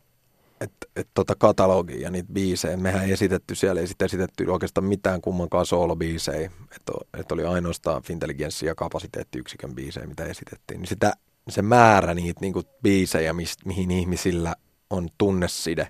että 0.60 0.86
et 0.96 1.08
tota 1.14 1.34
katalogia 1.38 2.00
ja 2.00 2.10
niitä 2.10 2.32
biisejä, 2.32 2.76
mehän 2.76 3.04
ei 3.04 3.12
esitetty 3.12 3.54
siellä, 3.54 3.80
ei 3.80 3.86
sitten 3.86 4.06
esitetty 4.06 4.44
oikeastaan 4.44 4.84
mitään 4.84 5.20
kummankaan 5.20 5.66
soolobiisejä, 5.66 6.50
että 6.76 6.92
et 7.18 7.32
oli 7.32 7.44
ainoastaan 7.44 8.02
Fintelligenssi 8.02 8.66
ja 8.66 8.74
kapasiteettiyksikön 8.74 9.74
biisejä, 9.74 10.06
mitä 10.06 10.24
esitettiin, 10.24 10.80
niin 10.80 10.88
sitä, 10.88 11.12
se 11.48 11.62
määrä 11.62 12.14
niitä 12.14 12.40
niinku 12.40 12.62
biisejä, 12.82 13.32
mist, 13.32 13.64
mihin 13.64 13.90
ihmisillä 13.90 14.54
on 14.90 15.08
tunneside, 15.18 15.88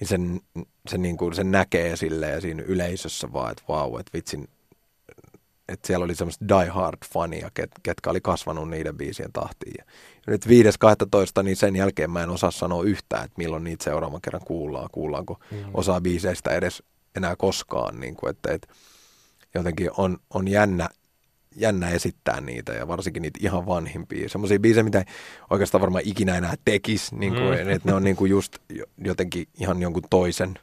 niin 0.00 0.08
sen, 0.08 0.40
sen, 0.88 1.02
niinku, 1.02 1.30
sen 1.34 1.50
näkee 1.50 1.96
silleen 1.96 2.40
siinä 2.40 2.62
yleisössä 2.66 3.32
vaan, 3.32 3.52
että 3.52 3.64
vau, 3.68 3.98
että 3.98 4.10
vitsin, 4.14 4.48
että 5.68 5.86
siellä 5.86 6.04
oli 6.04 6.14
semmoista 6.14 6.48
die 6.48 6.68
hard 6.68 6.98
fania, 7.14 7.50
ket, 7.54 7.70
ketkä 7.82 8.10
oli 8.10 8.20
kasvanut 8.20 8.70
niiden 8.70 8.96
biisien 8.96 9.32
tahtiin. 9.32 9.74
Ja 9.78 9.84
nyt 10.26 10.46
5.12. 10.46 11.42
niin 11.42 11.56
sen 11.56 11.76
jälkeen 11.76 12.10
mä 12.10 12.22
en 12.22 12.30
osaa 12.30 12.50
sanoa 12.50 12.84
yhtään, 12.84 13.24
että 13.24 13.38
milloin 13.38 13.64
niitä 13.64 13.84
seuraavan 13.84 14.20
kerran 14.20 14.44
kuullaan. 14.44 14.88
Kuullaanko 14.92 15.40
mm. 15.50 15.58
osaa 15.74 16.00
biiseistä 16.00 16.50
edes 16.50 16.82
enää 17.16 17.36
koskaan. 17.36 18.00
Niin 18.00 18.16
kuin, 18.16 18.30
että, 18.30 18.52
että 18.52 18.68
jotenkin 19.54 19.90
on, 19.96 20.18
on 20.34 20.48
jännä, 20.48 20.88
jännä 21.56 21.90
esittää 21.90 22.40
niitä 22.40 22.72
ja 22.72 22.88
varsinkin 22.88 23.22
niitä 23.22 23.38
ihan 23.42 23.66
vanhimpia. 23.66 24.28
Semmoisia 24.28 24.58
biisejä, 24.58 24.84
mitä 24.84 24.98
ei 24.98 25.04
oikeastaan 25.50 25.80
varmaan 25.80 26.04
ikinä 26.06 26.36
enää 26.36 26.54
tekisi. 26.64 27.16
Niin 27.16 27.34
kuin, 27.34 27.44
mm. 27.44 27.70
Että 27.70 27.88
ne 27.88 27.94
on 27.94 28.04
niin 28.04 28.16
kuin 28.16 28.30
just 28.30 28.58
jotenkin 28.98 29.46
ihan 29.60 29.82
jonkun 29.82 30.02
toisen 30.10 30.58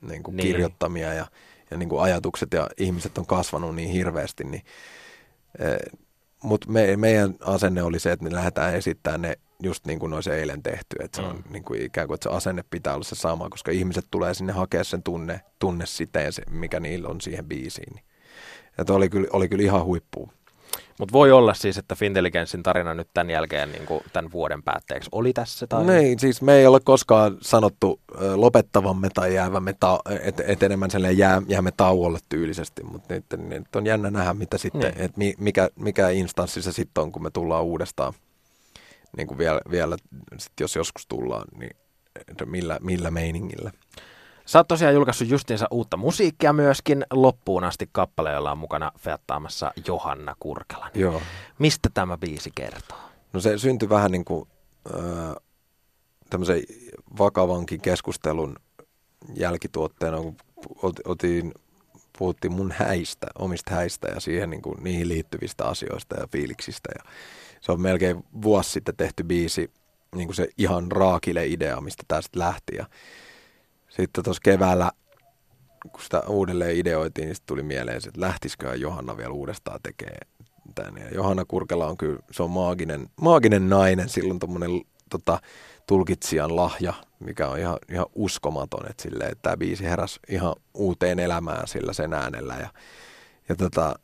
niin 0.00 0.22
kuin 0.22 0.36
niin. 0.36 0.46
kirjoittamia 0.46 1.14
ja 1.14 1.26
ja 1.70 1.76
niin 1.76 1.88
kuin 1.88 2.02
ajatukset 2.02 2.52
ja 2.52 2.68
ihmiset 2.76 3.18
on 3.18 3.26
kasvanut 3.26 3.74
niin 3.74 3.90
hirveästi, 3.90 4.44
niin 4.44 4.62
eh, 5.58 5.98
mutta 6.42 6.70
me, 6.70 6.96
meidän 6.96 7.34
asenne 7.40 7.82
oli 7.82 7.98
se, 7.98 8.12
että 8.12 8.24
me 8.24 8.32
lähdetään 8.32 8.74
esittämään 8.74 9.22
ne 9.22 9.38
just 9.62 9.86
niin 9.86 9.98
kuin 9.98 10.12
olisi 10.12 10.30
eilen 10.30 10.62
tehty. 10.62 10.96
Että 11.00 11.16
se 11.16 11.22
on 11.22 11.36
mm. 11.36 11.52
niin 11.52 11.64
kuin 11.64 11.82
ikään 11.82 12.06
kuin, 12.06 12.14
että 12.14 12.30
se 12.30 12.36
asenne 12.36 12.64
pitää 12.70 12.94
olla 12.94 13.04
se 13.04 13.14
sama, 13.14 13.50
koska 13.50 13.70
ihmiset 13.70 14.06
tulee 14.10 14.34
sinne 14.34 14.52
hakea 14.52 14.84
sen 14.84 15.02
tunne, 15.02 15.40
tunne 15.58 15.86
siteen, 15.86 16.32
mikä 16.50 16.80
niillä 16.80 17.08
on 17.08 17.20
siihen 17.20 17.46
biisiin. 17.46 18.00
Että 18.80 18.92
oli 18.92 19.08
kyllä, 19.08 19.28
oli 19.32 19.48
kyllä 19.48 19.62
ihan 19.62 19.84
huippu. 19.84 20.30
Mutta 21.00 21.12
voi 21.12 21.32
olla 21.32 21.54
siis, 21.54 21.78
että 21.78 21.94
Fintelligenssin 21.94 22.62
tarina 22.62 22.94
nyt 22.94 23.08
tämän 23.14 23.30
jälkeen, 23.30 23.72
niin 23.72 23.86
kuin 23.86 24.04
tämän 24.12 24.32
vuoden 24.32 24.62
päätteeksi, 24.62 25.08
oli 25.12 25.32
tässä? 25.32 25.66
Tai... 25.66 25.84
Niin, 25.84 26.18
siis 26.18 26.42
me 26.42 26.54
ei 26.54 26.66
ole 26.66 26.80
koskaan 26.84 27.36
sanottu 27.40 28.00
lopettavamme 28.34 29.08
tai 29.14 29.34
jäävämme, 29.34 29.74
ta- 29.80 30.00
et, 30.22 30.40
et 30.40 30.62
enemmän 30.62 30.90
jää, 31.16 31.42
jäämme 31.48 31.72
tauolle 31.76 32.18
tyylisesti, 32.28 32.82
mutta 32.82 33.14
nyt, 33.14 33.24
nyt 33.38 33.76
on 33.76 33.86
jännä 33.86 34.10
nähdä, 34.10 34.34
mitä 34.34 34.58
sitten, 34.58 34.80
niin. 34.80 35.04
että 35.04 35.20
mikä, 35.38 35.68
mikä 35.76 36.08
instanssi 36.08 36.62
se 36.62 36.72
sitten 36.72 37.02
on, 37.02 37.12
kun 37.12 37.22
me 37.22 37.30
tullaan 37.30 37.64
uudestaan, 37.64 38.12
niin 39.16 39.26
kuin 39.26 39.38
vielä, 39.38 39.60
vielä 39.70 39.96
sit 40.38 40.52
jos 40.60 40.76
joskus 40.76 41.06
tullaan, 41.06 41.44
niin 41.58 41.76
millä, 42.44 42.78
millä 42.82 43.10
meiningillä. 43.10 43.70
Sä 44.50 44.58
oot 44.58 44.68
tosiaan 44.68 44.94
julkaissut 44.94 45.28
justiinsa 45.28 45.66
uutta 45.70 45.96
musiikkia 45.96 46.52
myöskin 46.52 47.06
loppuun 47.12 47.64
asti 47.64 47.88
kappale, 47.92 48.32
jolla 48.32 48.52
on 48.52 48.58
mukana 48.58 48.92
feattaamassa 48.98 49.72
Johanna 49.86 50.36
Kurkelan. 50.40 50.90
Joo. 50.94 51.22
Mistä 51.58 51.88
tämä 51.94 52.18
biisi 52.18 52.50
kertoo? 52.54 52.98
No 53.32 53.40
se 53.40 53.58
syntyi 53.58 53.88
vähän 53.88 54.10
niin 54.10 54.24
kuin 54.24 54.48
äh, 54.94 55.34
tämmöisen 56.30 56.62
vakavankin 57.18 57.80
keskustelun 57.80 58.56
jälkituotteena, 59.34 60.16
kun 60.16 60.36
otin, 61.04 61.54
puhuttiin 62.18 62.52
mun 62.52 62.74
häistä, 62.76 63.26
omista 63.38 63.74
häistä 63.74 64.08
ja 64.08 64.20
siihen 64.20 64.50
niin 64.50 64.62
kuin, 64.62 64.82
niihin 64.82 65.08
liittyvistä 65.08 65.64
asioista 65.64 66.20
ja 66.20 66.26
fiiliksistä. 66.32 66.88
Ja 66.98 67.10
se 67.60 67.72
on 67.72 67.80
melkein 67.80 68.24
vuosi 68.42 68.70
sitten 68.70 68.96
tehty 68.96 69.24
biisi, 69.24 69.70
niin 70.14 70.28
kuin 70.28 70.36
se 70.36 70.48
ihan 70.58 70.92
raakile 70.92 71.46
idea, 71.46 71.80
mistä 71.80 72.02
tämä 72.08 72.22
sitten 72.22 72.40
lähti. 72.40 72.76
Ja 72.76 72.86
sitten 73.90 74.24
tuossa 74.24 74.40
keväällä, 74.44 74.90
kun 75.92 76.02
sitä 76.02 76.20
uudelleen 76.28 76.76
ideoitiin, 76.76 77.26
niin 77.26 77.36
tuli 77.46 77.62
mieleen, 77.62 77.96
että 77.96 78.20
lähtisikö 78.20 78.74
Johanna 78.76 79.16
vielä 79.16 79.32
uudestaan 79.32 79.80
tekemään 79.82 80.28
tämän. 80.74 81.02
Ja 81.02 81.10
Johanna 81.14 81.44
Kurkela 81.44 81.86
on 81.86 81.96
kyllä, 81.96 82.20
se 82.30 82.42
on 82.42 82.50
maaginen, 82.50 83.08
maaginen 83.20 83.68
nainen, 83.68 84.08
silloin 84.08 84.38
tuommoinen 84.38 84.70
tota, 85.10 85.38
tulkitsijan 85.86 86.56
lahja, 86.56 86.94
mikä 87.20 87.48
on 87.48 87.58
ihan, 87.58 87.78
ihan 87.90 88.06
uskomaton, 88.14 88.90
että, 88.90 89.02
sille, 89.02 89.24
että 89.24 89.42
tämä 89.42 89.56
biisi 89.56 89.84
heräsi 89.84 90.20
ihan 90.28 90.54
uuteen 90.74 91.18
elämään 91.18 91.68
sillä 91.68 91.92
sen 91.92 92.12
äänellä. 92.12 92.54
Ja, 92.54 92.68
ja 93.48 93.56
tota, 93.56 93.94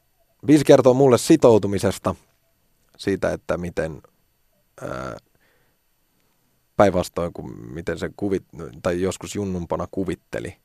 biisi 0.46 0.64
kertoo 0.64 0.94
mulle 0.94 1.18
sitoutumisesta, 1.18 2.14
siitä, 2.96 3.32
että 3.32 3.56
miten 3.56 4.02
ää, 4.80 5.16
päinvastoin 6.76 7.32
kuin 7.32 7.72
miten 7.72 7.98
se 7.98 8.10
kuvit, 8.16 8.44
tai 8.82 9.02
joskus 9.02 9.34
junnumpana 9.34 9.86
kuvitteli, 9.90 10.56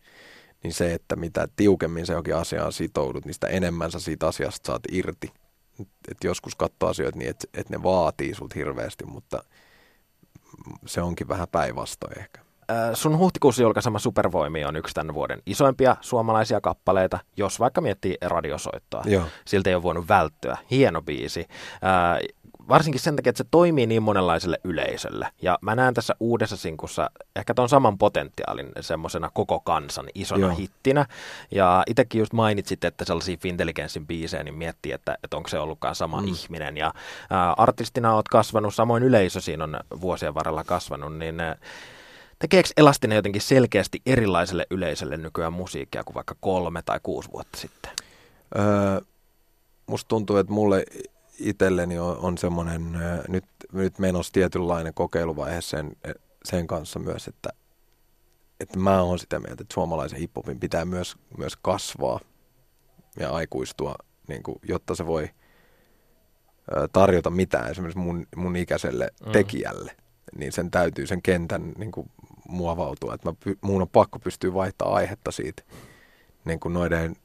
niin 0.63 0.73
se, 0.73 0.93
että 0.93 1.15
mitä 1.15 1.47
tiukemmin 1.55 2.05
se 2.05 2.13
jokin 2.13 2.35
asiaan 2.35 2.73
sitoudut, 2.73 3.25
niin 3.25 3.33
sitä 3.33 3.47
enemmän 3.47 3.91
sä 3.91 3.99
siitä 3.99 4.27
asiasta 4.27 4.67
saat 4.67 4.81
irti. 4.91 5.31
Et 5.81 6.17
joskus 6.23 6.55
katsoo 6.55 6.89
asioita 6.89 7.17
niin, 7.17 7.29
että 7.29 7.47
et 7.53 7.69
ne 7.69 7.83
vaatii 7.83 8.35
sut 8.35 8.55
hirveästi, 8.55 9.05
mutta 9.05 9.43
se 10.85 11.01
onkin 11.01 11.27
vähän 11.27 11.47
päinvastoin 11.51 12.19
ehkä. 12.19 12.41
Sun 12.93 13.17
huhtikuussa 13.17 13.61
julkaisema 13.61 13.99
Supervoimi 13.99 14.65
on 14.65 14.75
yksi 14.75 14.93
tämän 14.93 15.13
vuoden 15.13 15.41
isoimpia 15.45 15.97
suomalaisia 16.01 16.61
kappaleita, 16.61 17.19
jos 17.37 17.59
vaikka 17.59 17.81
miettii 17.81 18.17
radiosoittoa. 18.21 19.03
Joo. 19.05 19.25
Siltä 19.45 19.69
ei 19.69 19.75
ole 19.75 19.83
voinut 19.83 20.07
välttyä. 20.07 20.57
Hieno 20.71 21.01
biisi 21.01 21.45
varsinkin 22.69 23.01
sen 23.01 23.15
takia, 23.15 23.29
että 23.29 23.37
se 23.37 23.49
toimii 23.51 23.87
niin 23.87 24.03
monenlaiselle 24.03 24.59
yleisölle. 24.63 25.27
Ja 25.41 25.59
mä 25.61 25.75
näen 25.75 25.93
tässä 25.93 26.15
uudessa 26.19 26.57
sinkussa 26.57 27.09
ehkä 27.35 27.53
tuon 27.53 27.69
saman 27.69 27.97
potentiaalin 27.97 28.71
semmoisena 28.81 29.29
koko 29.33 29.59
kansan 29.59 30.05
isona 30.15 30.47
Joo. 30.47 30.55
hittinä. 30.55 31.05
Ja 31.51 31.83
itsekin 31.87 32.19
just 32.19 32.33
mainitsit, 32.33 32.83
että 32.83 33.05
sellaisia 33.05 33.37
Fintelligenssin 33.37 34.07
biisejä, 34.07 34.43
niin 34.43 34.55
miettii, 34.55 34.91
että, 34.91 35.17
että 35.23 35.37
onko 35.37 35.49
se 35.49 35.59
ollutkaan 35.59 35.95
sama 35.95 36.21
mm. 36.21 36.27
ihminen. 36.27 36.77
Ja 36.77 36.93
ää, 37.29 37.53
artistina 37.53 38.15
oot 38.15 38.27
kasvanut, 38.27 38.75
samoin 38.75 39.03
yleisö 39.03 39.41
siinä 39.41 39.63
on 39.63 39.79
vuosien 40.01 40.33
varrella 40.33 40.63
kasvanut, 40.63 41.17
niin 41.17 41.39
ää, 41.39 41.55
Tekeekö 42.39 42.69
Elastinen 42.77 43.15
jotenkin 43.15 43.41
selkeästi 43.41 44.01
erilaiselle 44.05 44.67
yleisölle 44.69 45.17
nykyään 45.17 45.53
musiikkia 45.53 46.03
kuin 46.03 46.15
vaikka 46.15 46.35
kolme 46.39 46.81
tai 46.81 46.99
kuusi 47.03 47.29
vuotta 47.33 47.57
sitten? 47.57 47.91
Öö, 48.57 49.01
musta 49.87 50.07
tuntuu, 50.07 50.37
että 50.37 50.53
mulle 50.53 50.85
itselleni 51.41 51.99
on, 51.99 52.17
on 52.17 52.37
semmoinen 52.37 52.99
nyt, 53.27 53.45
nyt 53.71 53.99
menossa 53.99 54.33
tietynlainen 54.33 54.93
kokeiluvaihe 54.93 55.61
sen, 55.61 55.91
sen 56.43 56.67
kanssa 56.67 56.99
myös, 56.99 57.27
että, 57.27 57.49
että 58.59 58.79
mä 58.79 59.01
oon 59.01 59.19
sitä 59.19 59.39
mieltä, 59.39 59.61
että 59.61 59.73
suomalaisen 59.73 60.19
hiphopin 60.19 60.59
pitää 60.59 60.85
myös, 60.85 61.15
myös 61.37 61.55
kasvaa 61.61 62.19
ja 63.19 63.31
aikuistua, 63.31 63.95
niin 64.27 64.43
kuin, 64.43 64.55
jotta 64.67 64.95
se 64.95 65.05
voi 65.05 65.29
tarjota 66.93 67.29
mitään 67.29 67.71
esimerkiksi 67.71 67.99
mun, 67.99 68.27
mun 68.35 68.55
ikäiselle 68.55 69.11
mm. 69.25 69.31
tekijälle, 69.31 69.95
niin 70.37 70.51
sen 70.51 70.71
täytyy 70.71 71.07
sen 71.07 71.21
kentän 71.21 71.73
niin 71.77 71.91
kuin, 71.91 72.11
muovautua. 72.47 73.13
Että 73.13 73.29
mä, 73.29 73.35
mun 73.61 73.81
on 73.81 73.89
pakko 73.89 74.19
pystyä 74.19 74.53
vaihtamaan 74.53 74.95
aihetta 74.95 75.31
siitä 75.31 75.63
niin 76.45 76.59
kuin 76.59 76.73
noiden, 76.73 77.15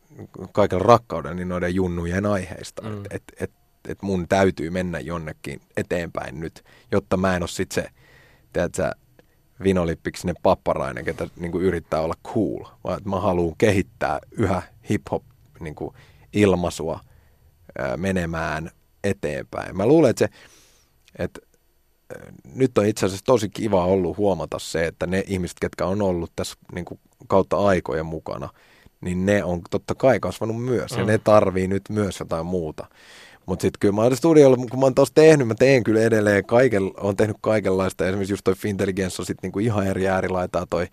kaiken 0.53 0.81
rakkauden 0.81 1.37
niin 1.37 1.49
noiden 1.49 1.75
junnujen 1.75 2.27
aiheista. 2.27 2.83
Mm. 2.83 2.99
Et, 2.99 3.07
et, 3.11 3.23
et 3.41 3.51
että 3.89 4.07
mun 4.07 4.29
täytyy 4.29 4.71
mennä 4.71 5.01
jonnekin 5.01 5.61
eteenpäin 5.77 6.41
nyt, 6.41 6.65
jotta 6.93 7.17
mä 7.17 7.37
en 7.37 7.43
ole 7.43 7.49
sit 7.49 7.73
se, 7.73 7.89
tiedätkö, 8.53 8.91
vinolippiksinen 9.65 10.37
papparainen, 10.43 11.05
ketä 11.05 11.29
niin 11.37 11.53
kuin 11.53 11.65
yrittää 11.65 12.01
olla 12.01 12.15
cool, 12.25 12.65
vaan 12.85 12.97
että 12.97 13.09
mä 13.09 13.21
haluan 13.21 13.55
kehittää 13.59 14.19
yhä 14.31 14.63
hip-hop 14.91 15.23
niin 15.61 15.75
kuin 15.75 15.95
ilmaisua 16.33 17.01
ää, 17.79 17.97
menemään 17.97 18.71
eteenpäin. 19.05 19.77
Mä 19.77 19.87
luulen, 19.87 20.11
että 20.11 20.27
se, 20.27 20.33
että 21.19 21.41
nyt 22.55 22.79
on 22.79 22.87
itse 22.87 23.07
asiassa 23.07 23.25
tosi 23.25 23.49
kiva 23.49 23.85
ollut 23.85 24.17
huomata 24.17 24.59
se, 24.59 24.87
että 24.87 25.07
ne 25.07 25.25
ihmiset, 25.27 25.57
ketkä 25.61 25.87
on 25.87 26.03
ollut 26.03 26.33
tässä 26.37 26.57
niin 26.73 26.85
kuin 26.85 27.01
kautta 27.27 27.57
aikojen 27.57 28.07
mukana, 28.07 28.49
niin 29.01 29.27
ne 29.27 29.45
on 29.45 29.61
totta 29.71 29.95
kai 29.95 30.21
kasvanut 30.21 30.65
myös, 30.65 30.93
mm. 30.93 30.99
ja 30.99 31.05
ne 31.05 31.19
tarvii 31.19 31.69
nyt 31.69 31.83
myös 31.89 32.21
jotain 32.21 32.47
muuta. 32.47 32.87
Mutta 33.47 33.63
sitten 33.63 33.79
kyllä 33.81 33.95
mä 33.95 34.03
oon 34.03 34.17
studiolla, 34.17 34.57
kun 34.57 34.81
mä 34.81 34.87
oon 34.87 34.95
tuossa 34.95 35.15
tehnyt, 35.15 35.49
mä 35.49 35.55
teen 35.55 35.85
kyllä 35.85 36.01
edelleen, 36.01 36.45
kaiken, 36.45 36.83
on 36.97 37.17
tehnyt 37.17 37.37
kaikenlaista. 37.41 38.07
Esimerkiksi 38.07 38.33
just 38.33 38.45
toi 38.45 38.55
Fintelligence 38.55 39.23
on 39.23 39.27
sitten 39.27 39.43
niinku 39.43 39.59
ihan 39.59 39.87
eri 39.87 40.09
äärilaitaa 40.09 40.67
toi 40.71 40.87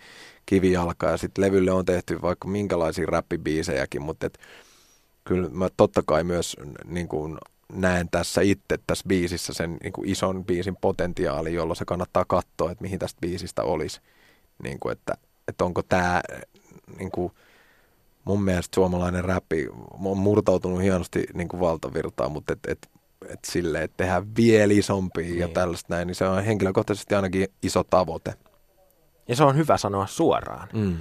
kivijalka, 0.46 1.10
ja 1.10 1.18
sitten 1.18 1.46
levylle 1.46 1.72
on 1.72 1.86
tehty 1.86 2.22
vaikka 2.22 2.48
minkälaisia 2.48 3.06
räppibiisejäkin, 3.06 4.02
mutta 4.02 4.30
kyllä 5.24 5.50
mä 5.50 5.70
totta 5.78 6.04
kai 6.06 6.24
myös 6.24 6.58
niin 6.86 7.08
kuin 7.08 7.38
näen 7.74 8.10
tässä 8.12 8.42
itse 8.42 8.80
tässä 8.88 9.04
biisissä 9.08 9.54
sen 9.54 9.78
niin 9.84 9.94
kuin 9.94 10.10
ison 10.10 10.46
biisin 10.46 10.76
potentiaali, 10.82 11.54
jolloin 11.54 11.78
se 11.78 11.86
kannattaa 11.86 12.26
katsoa, 12.26 12.72
että 12.72 12.82
mihin 12.82 13.00
tästä 13.00 13.22
biisistä 13.22 13.64
olisi. 13.64 14.02
Niin 14.64 14.80
kuin, 14.80 14.92
että, 14.92 15.14
että 15.48 15.66
onko 15.66 15.84
tämä 15.84 16.22
niin 16.98 17.12
kuin, 17.12 17.32
mun 17.32 17.53
mielestä 18.44 18.76
suomalainen 18.76 19.26
räppi 19.26 19.68
on 20.04 20.18
murtautunut 20.18 20.82
hienosti 20.82 21.26
niin 21.34 21.48
kuin 21.48 21.60
valtavirtaan, 21.60 22.32
mutta 22.32 22.54
et, 22.54 22.60
et, 22.68 22.90
et 23.30 23.40
sille, 23.46 23.84
että 23.84 23.98
tehdään 23.98 24.36
vielä 24.38 24.74
isompia 24.74 25.26
niin. 25.26 25.40
ja 25.40 25.48
tällaista 25.48 25.94
näin, 25.94 26.08
niin 26.08 26.16
se 26.16 26.26
on 26.26 26.44
henkilökohtaisesti 26.44 27.16
ainakin 27.16 27.48
iso 27.64 27.84
tavoite. 27.84 28.34
Ja 29.28 29.36
se 29.36 29.44
on 29.44 29.58
hyvä 29.58 29.78
sanoa 29.78 30.08
suoraan. 30.08 30.68
Mm. 30.74 30.98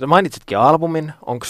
Sä 0.00 0.06
mainitsitkin 0.06 0.58
albumin. 0.58 1.12
Onko 1.26 1.46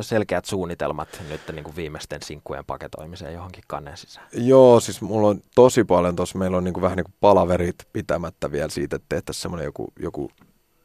selkeät 0.00 0.44
suunnitelmat 0.44 1.22
nyt 1.28 1.40
niin 1.52 1.64
kuin 1.64 1.76
viimeisten 1.76 2.22
sinkkujen 2.22 2.64
paketoimiseen 2.64 3.34
johonkin 3.34 3.64
kanneen 3.66 3.96
sisään? 3.96 4.26
Joo, 4.32 4.80
siis 4.80 5.02
mulla 5.02 5.28
on 5.28 5.40
tosi 5.54 5.84
paljon 5.84 6.16
tuossa. 6.16 6.38
Meillä 6.38 6.56
on 6.56 6.64
niin 6.64 6.74
kuin 6.74 6.82
vähän 6.82 6.96
niin 6.96 7.04
kuin 7.04 7.14
palaverit 7.20 7.76
pitämättä 7.92 8.52
vielä 8.52 8.68
siitä, 8.68 8.96
että 8.96 9.06
tehtäisiin 9.08 9.42
semmoinen 9.42 9.64
joku, 9.64 9.92
joku 9.98 10.30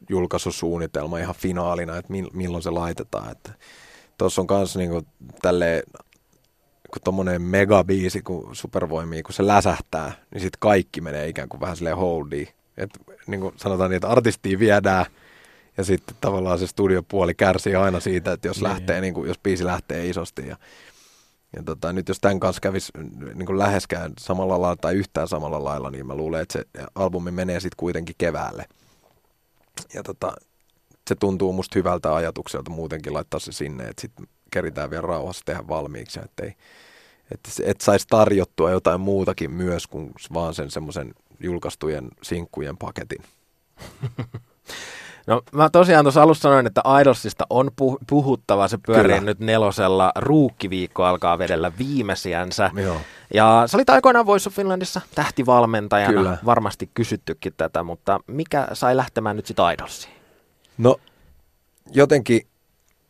julkaisusuunnitelma 0.10 1.18
ihan 1.18 1.36
finaalina, 1.36 1.98
että 1.98 2.14
milloin 2.34 2.64
se 2.64 2.70
laitetaan. 2.70 3.32
Että 3.32 3.52
tuossa 4.18 4.42
on 4.42 4.48
myös 4.50 4.76
niin 4.76 4.90
kuin 4.90 5.08
tälleen 5.42 5.84
kun 6.94 7.02
tuommoinen 7.04 7.42
megabiisi, 7.42 8.22
kun 8.22 8.56
supervoimii, 8.56 9.24
kun 9.24 9.34
se 9.34 9.48
läsähtää, 9.48 10.12
niin 10.34 10.42
sitten 10.42 10.60
kaikki 10.60 11.02
menee 11.02 11.28
ikään 11.28 11.50
kuin 11.50 11.62
vähän 11.62 11.78
silleen 11.78 11.98
holdiin. 11.98 12.48
Et, 12.78 12.90
niin 13.28 13.42
kuin 13.42 13.54
sanotaan 13.58 13.90
niin, 13.90 13.96
että 13.96 14.10
artistia 14.10 14.60
viedään– 14.60 15.06
ja 15.78 15.84
sitten 15.84 16.16
tavallaan 16.22 16.60
se 16.60 16.68
studiopuoli 16.68 17.34
kärsii 17.34 17.76
aina 17.76 18.00
siitä, 18.00 18.32
että 18.32 18.48
jos, 18.48 18.58
niin, 18.58 18.64
lähtee, 18.64 19.02
niin 19.02 19.14
kuin, 19.14 19.28
jos 19.28 19.40
biisi 19.40 19.66
lähtee 19.66 20.08
isosti. 20.08 20.48
Ja, 20.48 20.58
ja 21.56 21.64
tota, 21.64 21.94
nyt 21.94 22.08
jos 22.08 22.20
tämän 22.20 22.40
kanssa 22.40 22.60
kävisi 22.60 22.92
niin 23.34 23.46
kuin 23.46 23.60
läheskään 23.60 24.14
samalla 24.20 24.62
lailla 24.62 24.76
tai 24.76 24.96
yhtään 24.96 25.28
samalla 25.28 25.64
lailla, 25.64 25.92
niin 25.92 26.08
mä 26.08 26.16
luulen, 26.16 26.42
että 26.42 26.54
se 26.54 26.66
albumi 26.96 27.32
menee 27.32 27.60
sitten 27.60 27.78
kuitenkin 27.78 28.16
keväälle. 28.18 28.66
Ja 29.94 30.04
tota, 30.04 30.34
se 31.08 31.16
tuntuu 31.16 31.54
musta 31.54 31.80
hyvältä 31.80 32.16
ajatukselta 32.16 32.72
muutenkin 32.72 33.14
laittaa 33.14 33.40
se 33.40 33.52
sinne, 33.52 33.84
että 33.84 34.02
sitten 34.02 34.28
keritään 34.52 34.90
vielä 34.90 35.02
rauhassa 35.02 35.46
tehdä 35.46 35.68
valmiiksi, 35.68 36.20
ettei, 36.20 36.54
että 37.32 37.50
et 37.64 37.82
saisi 37.82 38.08
tarjottua 38.10 38.72
jotain 38.72 39.02
muutakin 39.02 39.52
myös 39.52 39.88
kuin 39.88 40.12
vaan 40.34 40.54
sen 40.54 40.72
semmoisen 40.72 41.14
julkaistujen 41.40 42.08
sinkkujen 42.24 42.78
paketin. 42.78 43.24
No 45.28 45.42
mä 45.52 45.70
tosiaan 45.70 46.06
tuossa 46.06 46.22
alussa 46.22 46.42
sanoin, 46.42 46.68
että 46.68 46.82
Idolsista 47.02 47.48
on 47.50 47.68
puh- 47.82 47.98
puhuttava. 48.10 48.68
Se 48.68 48.78
pyörii 48.86 49.04
Kyllä. 49.04 49.26
nyt 49.26 49.40
nelosella. 49.40 50.12
Ruukkiviikko 50.16 51.04
alkaa 51.04 51.38
vedellä 51.38 51.72
viimeisiänsä. 51.78 52.72
Joo. 52.76 52.98
Ja 53.34 53.64
sä 53.66 53.78
olit 53.78 53.90
aikoinaan 53.90 54.26
Voice 54.26 54.50
of 54.50 54.56
Finlandissa 54.56 55.02
tähtivalmentajana. 55.16 56.14
Kyllä. 56.14 56.38
Varmasti 56.46 56.90
kysyttykin 56.94 57.54
tätä, 57.58 57.84
mutta 57.84 58.20
mikä 58.28 58.68
sai 58.74 58.98
lähtemään 58.98 59.36
nyt 59.36 59.46
sitten 59.46 59.74
Idolsiin? 59.74 60.14
No 60.78 60.98
jotenkin 61.92 62.48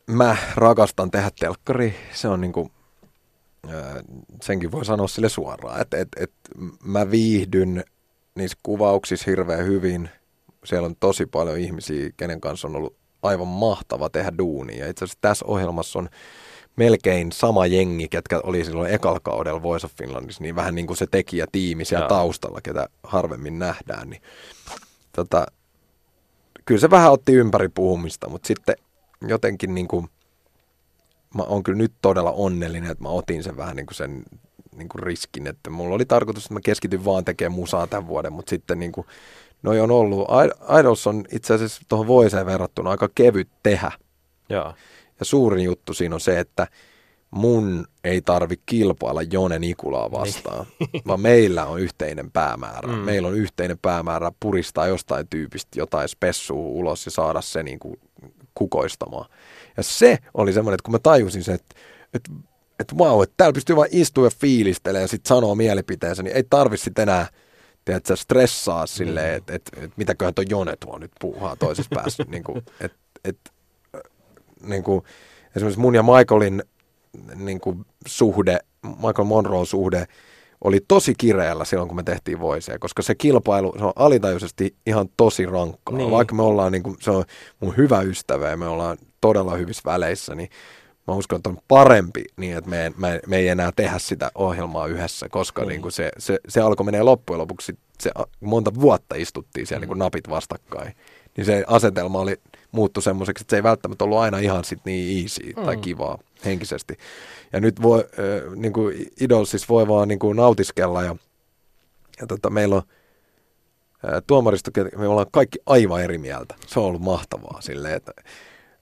mä 0.07 0.37
rakastan 0.55 1.11
tehdä 1.11 1.31
telkkari. 1.39 1.95
Se 2.13 2.27
on 2.27 2.41
niinku, 2.41 2.71
senkin 4.41 4.71
voi 4.71 4.85
sanoa 4.85 5.07
sille 5.07 5.29
suoraan, 5.29 5.81
että 5.81 5.97
et, 5.97 6.09
et 6.19 6.31
mä 6.83 7.11
viihdyn 7.11 7.83
niissä 8.35 8.57
kuvauksissa 8.63 9.31
hirveän 9.31 9.65
hyvin– 9.65 10.09
siellä 10.65 10.85
on 10.85 10.95
tosi 10.99 11.25
paljon 11.25 11.57
ihmisiä, 11.57 12.09
kenen 12.17 12.41
kanssa 12.41 12.67
on 12.67 12.75
ollut 12.75 12.95
aivan 13.23 13.47
mahtava 13.47 14.09
tehdä 14.09 14.31
duunia. 14.37 14.85
Ja 14.85 14.89
itse 14.89 15.05
asiassa 15.05 15.17
tässä 15.21 15.45
ohjelmassa 15.45 15.99
on 15.99 16.09
melkein 16.75 17.31
sama 17.31 17.65
jengi, 17.65 18.07
ketkä 18.07 18.39
oli 18.43 18.65
silloin 18.65 18.93
ekalla 18.93 19.19
kaudella 19.19 19.63
Voice 19.63 19.85
of 19.85 19.93
Finlandissa, 19.97 20.43
niin 20.43 20.55
vähän 20.55 20.75
niin 20.75 20.87
kuin 20.87 20.97
se 20.97 21.07
tekijätiimi 21.11 21.85
siellä 21.85 22.03
Jaa. 22.03 22.09
taustalla, 22.09 22.61
ketä 22.61 22.89
harvemmin 23.03 23.59
nähdään. 23.59 24.09
Niin, 24.09 24.21
tota, 25.11 25.45
kyllä 26.65 26.81
se 26.81 26.89
vähän 26.89 27.11
otti 27.11 27.33
ympäri 27.33 27.69
puhumista, 27.69 28.29
mutta 28.29 28.47
sitten 28.47 28.75
jotenkin 29.27 29.75
niin 29.75 29.87
kuin, 29.87 30.09
mä 31.33 31.43
oon 31.43 31.63
kyllä 31.63 31.77
nyt 31.77 31.93
todella 32.01 32.31
onnellinen, 32.31 32.91
että 32.91 33.03
mä 33.03 33.09
otin 33.09 33.43
sen 33.43 33.57
vähän 33.57 33.75
niin 33.75 33.85
kuin 33.85 33.95
sen 33.95 34.23
niin 34.75 34.89
kuin 34.89 35.03
riskin, 35.03 35.47
että 35.47 35.69
mulla 35.69 35.95
oli 35.95 36.05
tarkoitus, 36.05 36.43
että 36.43 36.53
mä 36.53 36.59
keskityn 36.63 37.05
vaan 37.05 37.25
tekemään 37.25 37.59
musaa 37.59 37.87
tämän 37.87 38.07
vuoden, 38.07 38.33
mutta 38.33 38.49
sitten 38.49 38.79
niin 38.79 38.91
kuin, 38.91 39.07
noi 39.65 39.79
on 39.79 39.91
ollut, 39.91 40.27
Idols 40.79 41.07
on 41.07 41.25
itse 41.31 41.53
asiassa 41.53 41.81
tuohon 41.87 42.07
voiseen 42.07 42.45
verrattuna 42.45 42.89
aika 42.89 43.09
kevyt 43.15 43.49
tehdä. 43.63 43.91
Joo. 44.49 44.73
Ja 45.19 45.25
suurin 45.25 45.63
juttu 45.63 45.93
siinä 45.93 46.15
on 46.15 46.21
se, 46.21 46.39
että 46.39 46.67
mun 47.31 47.85
ei 48.03 48.21
tarvi 48.21 48.55
kilpailla 48.65 49.21
Jone 49.21 49.59
Nikulaa 49.59 50.11
vastaan, 50.11 50.65
niin. 50.79 51.03
vaan 51.07 51.21
meillä 51.21 51.65
on 51.65 51.79
yhteinen 51.79 52.31
päämäärä. 52.31 52.87
Mm. 52.87 52.99
Meillä 52.99 53.27
on 53.27 53.35
yhteinen 53.35 53.77
päämäärä 53.77 54.31
puristaa 54.39 54.87
jostain 54.87 55.27
tyypistä 55.27 55.79
jotain 55.79 56.09
spessua 56.09 56.57
ulos 56.57 57.05
ja 57.05 57.11
saada 57.11 57.41
se 57.41 57.63
niin 57.63 57.79
kuin 57.79 57.99
kukoistamaan. 58.55 59.29
Ja 59.77 59.83
se 59.83 60.17
oli 60.33 60.53
semmoinen, 60.53 60.75
että 60.75 60.85
kun 60.85 60.91
mä 60.91 60.99
tajusin 60.99 61.43
sen, 61.43 61.55
että, 61.55 61.75
että, 62.13 62.31
että 62.79 62.95
wow, 62.95 63.23
että 63.23 63.33
täällä 63.37 63.53
pystyy 63.53 63.75
vain 63.75 63.89
istua 63.91 64.25
ja 64.25 64.31
fiilistelemään 64.39 65.03
ja 65.03 65.07
sitten 65.07 65.29
sanoa 65.29 65.55
mielipiteensä, 65.55 66.23
niin 66.23 66.35
ei 66.35 66.43
tarvi 66.49 66.77
sitten 66.77 67.03
enää– 67.03 67.27
tiedätkö, 67.85 68.15
stressaa 68.15 68.87
silleen, 68.87 69.33
mm. 69.33 69.37
että 69.37 69.53
et, 69.55 69.83
et, 69.83 69.91
mitäköhän 69.97 70.33
tuo 70.33 70.45
Jone 70.49 70.75
tuo 70.79 70.97
nyt 70.97 71.11
puuhaa 71.19 71.55
toisessa 71.55 71.95
päässä. 71.95 72.23
niin 72.27 72.43
kuin, 72.43 72.61
et, 72.81 72.93
et, 73.23 73.37
niin 74.61 74.83
kuin, 74.83 75.03
esimerkiksi 75.55 75.79
mun 75.79 75.95
ja 75.95 76.03
Michaelin 76.03 76.63
niin 77.35 77.59
kuin, 77.59 77.85
suhde, 78.07 78.59
Michael 78.83 79.23
Monroe 79.23 79.65
suhde, 79.65 80.05
oli 80.63 80.79
tosi 80.87 81.13
kireällä 81.17 81.65
silloin, 81.65 81.87
kun 81.87 81.95
me 81.95 82.03
tehtiin 82.03 82.39
Voisea, 82.39 82.79
koska 82.79 83.01
se 83.01 83.15
kilpailu, 83.15 83.73
se 83.77 83.85
on 83.85 83.93
alitajuisesti 83.95 84.75
ihan 84.85 85.09
tosi 85.17 85.45
rankkaa. 85.45 85.97
Niin. 85.97 86.11
Vaikka 86.11 86.35
me 86.35 86.41
ollaan, 86.43 86.71
niin 86.71 86.83
kuin, 86.83 86.97
se 86.99 87.11
on 87.11 87.23
mun 87.59 87.77
hyvä 87.77 88.01
ystävä 88.01 88.49
ja 88.49 88.57
me 88.57 88.67
ollaan 88.67 88.97
todella 89.21 89.55
hyvissä 89.55 89.81
väleissä, 89.85 90.35
niin 90.35 90.49
mä 91.07 91.13
uskon, 91.13 91.37
että 91.37 91.49
on 91.49 91.57
parempi 91.67 92.25
niin, 92.37 92.57
että 92.57 92.69
me, 92.69 92.91
me, 92.97 93.19
me 93.27 93.37
ei 93.37 93.47
enää 93.47 93.71
tehdä 93.75 93.99
sitä 93.99 94.31
ohjelmaa 94.35 94.87
yhdessä, 94.87 95.29
koska 95.29 95.61
mm. 95.61 95.67
niin 95.67 95.81
kuin 95.81 95.91
se, 95.91 96.11
se, 96.17 96.39
se 96.47 96.61
alkoi 96.61 96.85
menee 96.85 97.03
loppujen 97.03 97.39
lopuksi, 97.39 97.77
se, 97.99 98.11
monta 98.39 98.73
vuotta 98.73 99.15
istuttiin 99.15 99.67
siellä 99.67 99.79
mm. 99.79 99.81
niin 99.81 99.87
kuin 99.87 99.99
napit 99.99 100.29
vastakkain, 100.29 100.95
niin 101.37 101.45
se 101.45 101.63
asetelma 101.67 102.19
oli 102.19 102.37
muuttu 102.71 103.01
semmoiseksi, 103.01 103.43
että 103.43 103.49
se 103.51 103.55
ei 103.55 103.63
välttämättä 103.63 104.03
ollut 104.03 104.17
aina 104.17 104.39
ihan 104.39 104.63
sit 104.63 104.79
niin 104.85 105.21
easy 105.21 105.53
mm. 105.57 105.65
tai 105.65 105.77
kivaa 105.77 106.19
henkisesti. 106.45 106.97
Ja 107.53 107.59
nyt 107.59 107.81
voi, 107.81 107.99
äh, 107.99 108.55
niin 108.55 108.73
kuin 108.73 109.11
Idolsissa 109.21 109.67
voi 109.69 109.87
vaan 109.87 110.07
niin 110.07 110.19
kuin 110.19 110.37
nautiskella 110.37 111.03
ja, 111.03 111.15
ja 112.21 112.27
tota, 112.27 112.49
meillä 112.49 112.75
on 112.75 112.83
äh, 114.13 114.21
tuomaristo, 114.27 114.71
me 114.97 115.07
ollaan 115.07 115.27
kaikki 115.31 115.59
aivan 115.65 116.03
eri 116.03 116.17
mieltä. 116.17 116.55
Se 116.67 116.79
on 116.79 116.85
ollut 116.85 117.01
mahtavaa 117.01 117.61
silleen, 117.61 117.95
että 117.95 118.11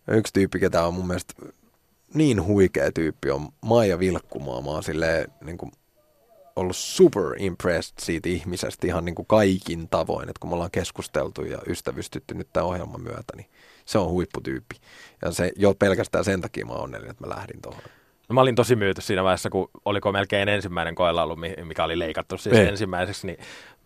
yksi 0.08 0.34
tyyppi, 0.34 0.60
ketä 0.60 0.88
on 0.88 0.94
mun 0.94 1.08
mielestä 1.08 1.34
niin 2.14 2.46
huikea 2.46 2.92
tyyppi 2.92 3.32
on 3.32 3.48
Maija 3.62 4.00
Vilkkumaa. 4.00 4.62
Mä 4.62 4.70
oon 4.70 4.84
silleen, 4.84 5.32
niin 5.42 5.58
kuin, 5.58 5.72
ollut 6.56 6.76
super 6.76 7.24
impressed 7.38 7.94
siitä 8.00 8.30
ihmisestä 8.30 8.88
ihan 8.88 9.06
niin 9.06 9.16
kuin 9.16 9.26
kaikin 9.26 9.90
tavoin, 9.90 10.30
että 10.30 10.40
kun 10.40 10.50
me 10.50 10.54
ollaan 10.54 10.72
keskusteltu 10.72 11.42
ja 11.46 11.60
ystävystytty 11.68 12.34
nyt 12.34 12.48
tämän 12.54 12.68
ohjelman 12.68 13.02
myötä, 13.02 13.36
niin 13.36 13.50
se 13.86 13.98
on 13.98 14.10
huipputyyppi. 14.10 14.76
Ja 15.22 15.32
se 15.32 15.52
jo 15.56 15.74
pelkästään 15.74 16.26
sen 16.26 16.42
takia 16.42 16.66
mä 16.66 16.74
oon 16.74 16.84
onnellinen, 16.84 17.12
että 17.12 17.28
mä 17.28 17.36
lähdin 17.36 17.62
tuohon. 17.62 17.82
No 18.30 18.34
mä 18.34 18.42
olin 18.42 18.56
tosi 18.56 18.76
myyty 18.76 19.02
siinä 19.02 19.24
vaiheessa, 19.24 19.50
kun 19.50 19.70
oliko 19.86 20.12
melkein 20.12 20.50
ensimmäinen 20.50 20.96
koelaulu, 20.96 21.36
mikä 21.64 21.84
oli 21.84 22.00
leikattu 22.00 22.38
siis 22.38 22.56
ei. 22.56 22.68
ensimmäiseksi, 22.68 23.28
niin 23.28 23.38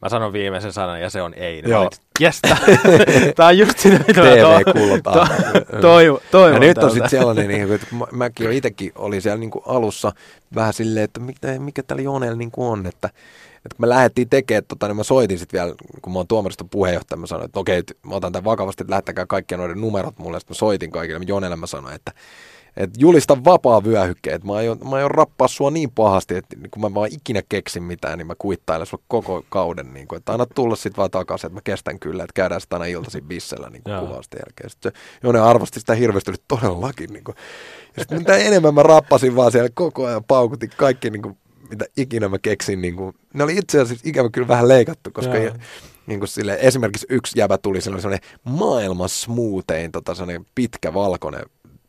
mä 0.01 0.09
sanon 0.09 0.33
viimeisen 0.33 0.73
sanan 0.73 1.01
ja 1.01 1.09
se 1.09 1.21
on 1.21 1.33
ei. 1.33 1.61
Niin 1.61 1.71
Joo. 1.71 1.89
Jes, 2.19 2.41
tää 3.35 3.47
on 3.47 3.57
just 3.57 3.79
sitä, 3.79 3.99
mitä 4.07 4.21
TV 4.21 4.73
kuulutaan. 4.73 5.29
toivon, 5.81 6.19
toivon 6.31 6.53
ja 6.53 6.67
nyt 6.67 6.77
on 6.77 6.91
sitten 6.91 7.09
sellainen, 7.09 7.47
niin, 7.47 7.73
että 7.73 7.87
mä, 7.95 8.05
mäkin 8.11 8.45
jo 8.45 8.51
itsekin 8.51 8.91
olin 8.95 9.21
siellä 9.21 9.37
niin 9.37 9.51
kuin 9.51 9.63
alussa 9.67 10.11
vähän 10.55 10.73
silleen, 10.73 11.03
että 11.03 11.19
mikä, 11.19 11.59
mikä 11.59 11.83
täällä 11.83 12.03
Joonella 12.03 12.37
niin 12.37 12.51
on, 12.57 12.85
että 12.85 13.09
että 13.67 13.75
kun 13.75 13.83
me 13.83 13.89
lähdettiin 13.89 14.29
tekemään, 14.29 14.63
tota, 14.67 14.87
niin 14.87 14.95
mä 14.95 15.03
soitin 15.03 15.39
sitten 15.39 15.59
vielä, 15.59 15.75
kun 16.01 16.13
mä 16.13 16.19
oon 16.19 16.27
tuomariston 16.27 16.69
puheenjohtaja, 16.69 17.19
mä 17.19 17.27
sanoin, 17.27 17.45
että 17.45 17.59
okei, 17.59 17.83
mä 18.03 18.15
otan 18.15 18.31
tämän 18.31 18.43
vakavasti, 18.43 18.83
että 18.83 18.91
lähettäkää 18.91 19.25
kaikkia 19.25 19.57
noiden 19.57 19.81
numerot 19.81 20.17
mulle. 20.17 20.39
Sitten 20.39 20.55
mä 20.55 20.57
soitin 20.57 20.91
kaikille, 20.91 21.19
Jonelle 21.27 21.55
mä 21.55 21.67
sanoin, 21.67 21.95
että 21.95 22.11
Et 22.77 22.89
julista 22.97 23.43
vapaa 23.45 23.83
vyöhykke, 23.83 24.33
että 24.33 24.47
mä 24.47 24.53
aion, 24.53 24.77
mä 24.89 24.95
aion 24.95 25.11
rappaa 25.11 25.47
sua 25.47 25.71
niin 25.71 25.91
pahasti, 25.91 26.35
että 26.35 26.55
kun 26.71 26.81
mä 26.81 26.93
vaan 26.93 27.09
ikinä 27.11 27.41
keksin 27.49 27.83
mitään, 27.83 28.17
niin 28.17 28.27
mä 28.27 28.33
kuittailen 28.37 28.87
sua 28.87 28.99
koko 29.07 29.45
kauden. 29.49 29.93
Niin 29.93 30.07
kuin, 30.07 30.17
että 30.17 30.31
aina 30.31 30.45
tulla 30.45 30.75
sit 30.75 30.97
vaan 30.97 31.11
takaisin, 31.11 31.47
että 31.47 31.57
mä 31.57 31.61
kestän 31.63 31.99
kyllä, 31.99 32.23
että 32.23 32.33
käydään 32.33 32.61
sitä 32.61 32.75
aina 32.75 32.85
iltaisin 32.85 33.23
bissellä 33.23 33.69
niin 33.69 33.83
kuvausten 33.83 34.39
jälkeen. 34.45 34.69
Sitten 34.69 34.91
Jone 35.23 35.39
arvosti 35.39 35.79
sitä 35.79 35.95
hirveästi, 35.95 36.33
todellakin. 36.47 37.13
Niin 37.13 37.23
kuin. 37.23 37.35
Ja 37.97 38.03
sitten 38.03 38.17
mitä 38.17 38.37
enemmän 38.37 38.73
mä 38.73 38.83
rappasin 38.83 39.35
vaan 39.35 39.51
siellä 39.51 39.69
koko 39.73 40.05
ajan 40.05 40.23
paukutin 40.23 40.71
kaikki 40.77 41.09
niin 41.09 41.21
kuin, 41.21 41.37
mitä 41.69 41.85
ikinä 41.97 42.29
mä 42.29 42.39
keksin. 42.39 42.81
Niin 42.81 42.95
kuin, 42.95 43.15
ne 43.33 43.43
oli 43.43 43.57
itse 43.57 43.81
asiassa 43.81 44.09
ikävä 44.09 44.29
kyllä 44.29 44.47
vähän 44.47 44.67
leikattu, 44.67 45.11
koska 45.11 45.33
ei, 45.33 45.51
niin 46.07 46.19
kuin 46.19 46.29
sille, 46.29 46.57
esimerkiksi 46.61 47.05
yksi 47.09 47.39
jäbä 47.39 47.57
tuli, 47.57 47.81
se 47.81 47.89
oli 47.89 48.01
sellainen 48.01 48.29
maailman 48.43 49.09
smoothein, 49.09 49.91
tota, 49.91 50.15
sellainen 50.15 50.45
pitkä 50.55 50.93
valkoinen 50.93 51.43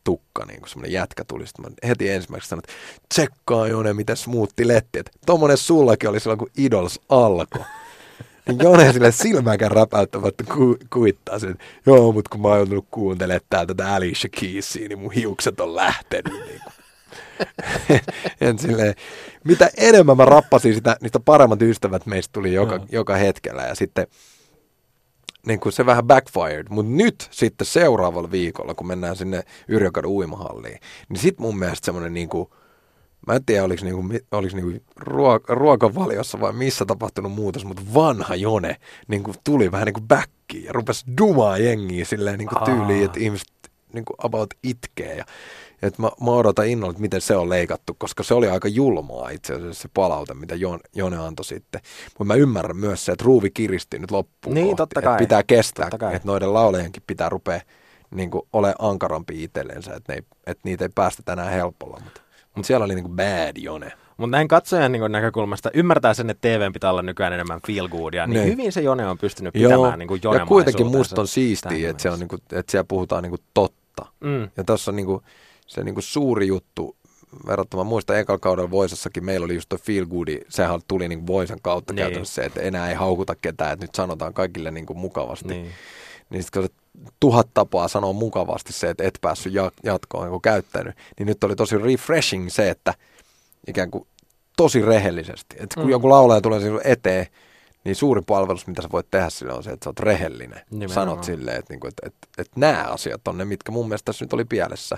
tukka, 0.08 0.44
niin 0.44 0.60
kuin 0.60 0.68
semmoinen 0.68 0.92
jätkä 0.92 1.24
tuli. 1.24 1.46
Sitten 1.46 1.64
mä 1.64 1.88
heti 1.88 2.10
ensimmäiseksi 2.10 2.48
sanoin, 2.48 2.64
että 2.64 2.72
tsekkaa 3.08 3.68
Jone, 3.68 3.92
miten 3.92 4.16
smoothi 4.16 4.68
letti. 4.68 4.98
Että 4.98 5.12
tommonen 5.26 5.56
sullakin 5.56 6.08
oli 6.08 6.20
silloin, 6.20 6.38
kun 6.38 6.50
Idols 6.56 7.00
alkoi. 7.08 7.64
Niin 8.46 8.58
Jone 8.62 8.92
sille 8.92 9.12
silmääkään 9.12 9.70
räpäyttämättä 9.70 10.44
ku, 10.44 10.76
kuittaa 10.92 11.38
sen, 11.38 11.58
joo, 11.86 12.12
mutta 12.12 12.28
kun 12.28 12.40
mä 12.40 12.48
oon 12.48 12.58
joutunut 12.58 12.86
kuuntelemaan 12.90 13.40
täältä 13.50 13.74
tätä 13.74 13.94
Alicia 13.94 14.30
Keysia, 14.40 14.88
niin 14.88 14.98
mun 14.98 15.12
hiukset 15.12 15.60
on 15.60 15.76
lähtenyt. 15.76 16.32
Niin 16.32 16.60
kuin. 16.64 16.72
en 18.48 18.58
silleen, 18.58 18.94
mitä 19.44 19.70
enemmän 19.76 20.16
mä 20.16 20.24
rappasin 20.24 20.74
sitä, 20.74 20.96
niistä 21.00 21.20
paremmat 21.20 21.62
ystävät 21.62 22.06
meistä 22.06 22.32
tuli 22.32 22.54
joka, 22.54 22.80
joka 22.92 23.16
hetkellä. 23.16 23.62
Ja 23.62 23.74
sitten 23.74 24.06
niin 25.46 25.60
kuin 25.60 25.72
se 25.72 25.86
vähän 25.86 26.04
backfired, 26.04 26.66
mutta 26.70 26.92
nyt 26.92 27.28
sitten 27.30 27.66
seuraavalla 27.66 28.30
viikolla, 28.30 28.74
kun 28.74 28.86
mennään 28.86 29.16
sinne 29.16 29.42
Yrjökadun 29.68 30.12
uimahalliin, 30.12 30.80
niin 31.08 31.18
sitten 31.18 31.46
mun 31.46 31.58
mielestä 31.58 31.84
semmoinen 31.84 32.14
niin 32.14 32.28
kuin, 32.28 32.48
mä 33.26 33.34
en 33.34 33.44
tiedä 33.44 33.64
oliko, 33.64 33.84
niinku, 33.84 34.04
oliko 34.32 34.56
niinku 34.56 34.84
ruok- 35.00 35.44
ruokavaliossa 35.48 36.40
vai 36.40 36.52
missä 36.52 36.84
tapahtunut 36.84 37.32
muutos, 37.32 37.64
mutta 37.64 37.82
vanha 37.94 38.34
Jone 38.34 38.76
niin 39.08 39.22
kuin 39.22 39.36
tuli 39.44 39.72
vähän 39.72 39.86
niin 39.86 39.94
kuin 39.94 40.08
backiin 40.08 40.64
ja 40.64 40.72
rupesi 40.72 41.04
dumaa 41.20 41.58
jengiä 41.58 42.04
silleen 42.04 42.38
niin 42.38 42.48
kuin 42.48 42.64
tyyliin, 42.64 43.04
että 43.04 43.20
ihmiset 43.20 43.48
niin 43.92 44.04
kuin 44.04 44.16
about 44.18 44.54
itkee 44.62 45.16
ja 45.16 45.24
et 45.82 45.98
mä, 45.98 46.10
mä 46.24 46.30
odotan 46.30 46.66
innolla, 46.66 46.90
että 46.90 47.00
miten 47.00 47.20
se 47.20 47.36
on 47.36 47.48
leikattu, 47.48 47.94
koska 47.98 48.22
se 48.22 48.34
oli 48.34 48.48
aika 48.48 48.68
julmaa 48.68 49.30
itse 49.30 49.54
asiassa 49.54 49.82
se 49.82 49.88
palaute, 49.94 50.34
mitä 50.34 50.54
Jon, 50.54 50.80
Jone 50.94 51.16
antoi 51.18 51.44
sitten. 51.44 51.80
Mutta 52.04 52.24
mä 52.24 52.34
ymmärrän 52.34 52.76
myös 52.76 53.04
se, 53.04 53.12
että 53.12 53.24
ruuvi 53.24 53.50
kiristi 53.50 53.98
nyt 53.98 54.10
loppuun 54.10 54.54
niin, 54.54 54.66
kohti, 54.66 54.76
totta 54.76 55.02
kai. 55.02 55.12
että 55.12 55.18
pitää 55.18 55.42
kestää, 55.42 55.88
että 55.92 56.20
noiden 56.24 56.54
laulejenkin 56.54 57.02
pitää 57.06 57.28
rupea 57.28 57.60
niin 58.10 58.30
ole 58.52 58.74
ankarampi 58.78 59.44
itsellensä, 59.44 59.94
että, 59.94 60.12
ne 60.12 60.16
ei, 60.16 60.22
että 60.46 60.60
niitä 60.64 60.84
ei 60.84 60.88
päästä 60.94 61.32
enää 61.32 61.50
helpolla. 61.50 62.00
Mutta 62.04 62.20
mut 62.54 62.66
siellä 62.66 62.84
oli 62.84 62.94
niin 62.94 63.04
kuin 63.04 63.16
bad 63.16 63.56
Jone. 63.56 63.92
Mutta 64.16 64.36
näin 64.36 64.48
katsojan 64.48 64.92
niin 64.92 65.12
näkökulmasta 65.12 65.70
ymmärtää 65.74 66.14
sen, 66.14 66.30
että 66.30 66.48
TVn 66.48 66.72
pitää 66.72 66.90
olla 66.90 67.02
nykyään 67.02 67.32
enemmän 67.32 67.60
feel 67.66 67.88
goodia, 67.88 68.26
niin 68.26 68.40
Niin. 68.40 68.52
hyvin 68.52 68.72
se 68.72 68.80
Jone 68.80 69.06
on 69.08 69.18
pystynyt 69.18 69.54
Joo, 69.54 69.70
pitämään 69.70 69.98
niin 69.98 70.08
kuin 70.08 70.20
ja 70.38 70.46
kuitenkin 70.46 70.86
musta 70.86 71.20
on 71.20 71.28
siistiä, 71.28 71.90
että, 71.90 72.02
se 72.02 72.10
on 72.10 72.18
niin 72.18 72.28
kuin, 72.28 72.42
että 72.52 72.70
siellä 72.70 72.86
puhutaan 72.88 73.22
niin 73.22 73.30
kuin 73.30 73.42
totta. 73.54 74.06
Mm. 74.20 74.50
Ja 74.56 74.64
tässä 74.66 74.90
on 74.90 74.96
niinku, 74.96 75.22
se 75.68 75.84
niinku 75.84 76.00
suuri 76.02 76.46
juttu 76.46 76.96
verrattuna, 77.46 77.84
muista 77.84 78.18
ekalla 78.18 78.38
kaudella 78.38 78.70
Voisassakin 78.70 79.24
meillä 79.24 79.44
oli 79.44 79.54
just 79.54 79.74
feel 79.82 80.06
goodi, 80.06 80.40
sehän 80.48 80.80
tuli 80.88 81.08
niinku 81.08 81.26
Voisan 81.26 81.58
kautta 81.62 81.92
Niin. 81.92 81.96
niin. 81.96 82.04
käytännössä 82.04 82.34
se, 82.34 82.44
että 82.46 82.60
enää 82.60 82.88
ei 82.88 82.94
haukuta 82.94 83.34
ketään, 83.42 83.72
että 83.72 83.84
nyt 83.84 83.94
sanotaan 83.94 84.34
kaikille 84.34 84.70
niinku 84.70 84.94
mukavasti. 84.94 85.48
Niin, 85.48 85.62
Niin. 85.62 85.72
niin 86.30 86.42
sitten 86.42 86.62
kun 86.62 86.70
se 86.70 87.04
tuhat 87.20 87.48
tapaa 87.54 87.88
sanoa 87.88 88.12
mukavasti 88.12 88.72
se, 88.72 88.90
että 88.90 89.04
et 89.04 89.18
päässyt 89.20 89.52
ja- 89.52 89.72
jatkoon 89.82 90.30
niin 90.30 90.42
käyttänyt, 90.42 90.94
niin 91.18 91.26
nyt 91.26 91.44
oli 91.44 91.56
tosi 91.56 91.78
refreshing 91.78 92.48
se, 92.50 92.70
että 92.70 92.94
ikään 93.66 93.90
kuin 93.90 94.06
tosi 94.56 94.82
rehellisesti. 94.82 95.56
Että 95.58 95.74
kun 95.74 95.82
Mm. 95.84 95.86
mm. 95.86 95.90
joku 95.90 96.08
laulaja 96.10 96.40
tulee 96.40 96.60
sinulle 96.60 96.82
eteen, 96.84 97.26
niin 97.88 97.96
suuri 97.96 98.22
palvelus, 98.22 98.66
mitä 98.66 98.82
sä 98.82 98.88
voit 98.92 99.10
tehdä 99.10 99.30
sille 99.30 99.52
on 99.52 99.62
se, 99.62 99.70
että 99.70 99.84
sä 99.84 99.90
oot 99.90 100.00
rehellinen. 100.00 100.60
Nimenomaan. 100.70 100.94
Sanot 100.94 101.24
silleen, 101.24 101.56
että, 101.56 101.72
niinku, 101.72 101.86
että, 101.86 102.06
että, 102.06 102.28
että 102.38 102.60
nämä 102.60 102.82
asiat 102.82 103.28
on 103.28 103.38
ne, 103.38 103.44
mitkä 103.44 103.72
mun 103.72 103.88
mielestä 103.88 104.04
tässä 104.04 104.24
nyt 104.24 104.32
oli 104.32 104.44
pielessä. 104.44 104.96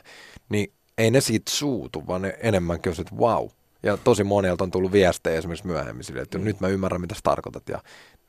Niin 0.48 0.72
ei 0.98 1.11
ne 1.11 1.20
siitä 1.20 1.50
suutu, 1.50 2.07
vaan 2.07 2.22
ne 2.22 2.38
enemmänkin 2.40 2.90
on 2.90 2.96
se, 2.96 3.03
että 3.03 3.16
wow. 3.16 3.48
Ja 3.83 3.96
tosi 3.96 4.24
monelta 4.24 4.64
on 4.64 4.70
tullut 4.70 4.92
viestejä 4.92 5.38
esimerkiksi 5.38 5.66
myöhemmin 5.66 6.05
sille, 6.05 6.20
että 6.20 6.38
nyt 6.38 6.61
mä 6.61 6.68
ymmärrän, 6.68 7.00
mitä 7.00 7.14
sä 7.14 7.20
tarkoitat 7.24 7.68
ja 7.68 7.83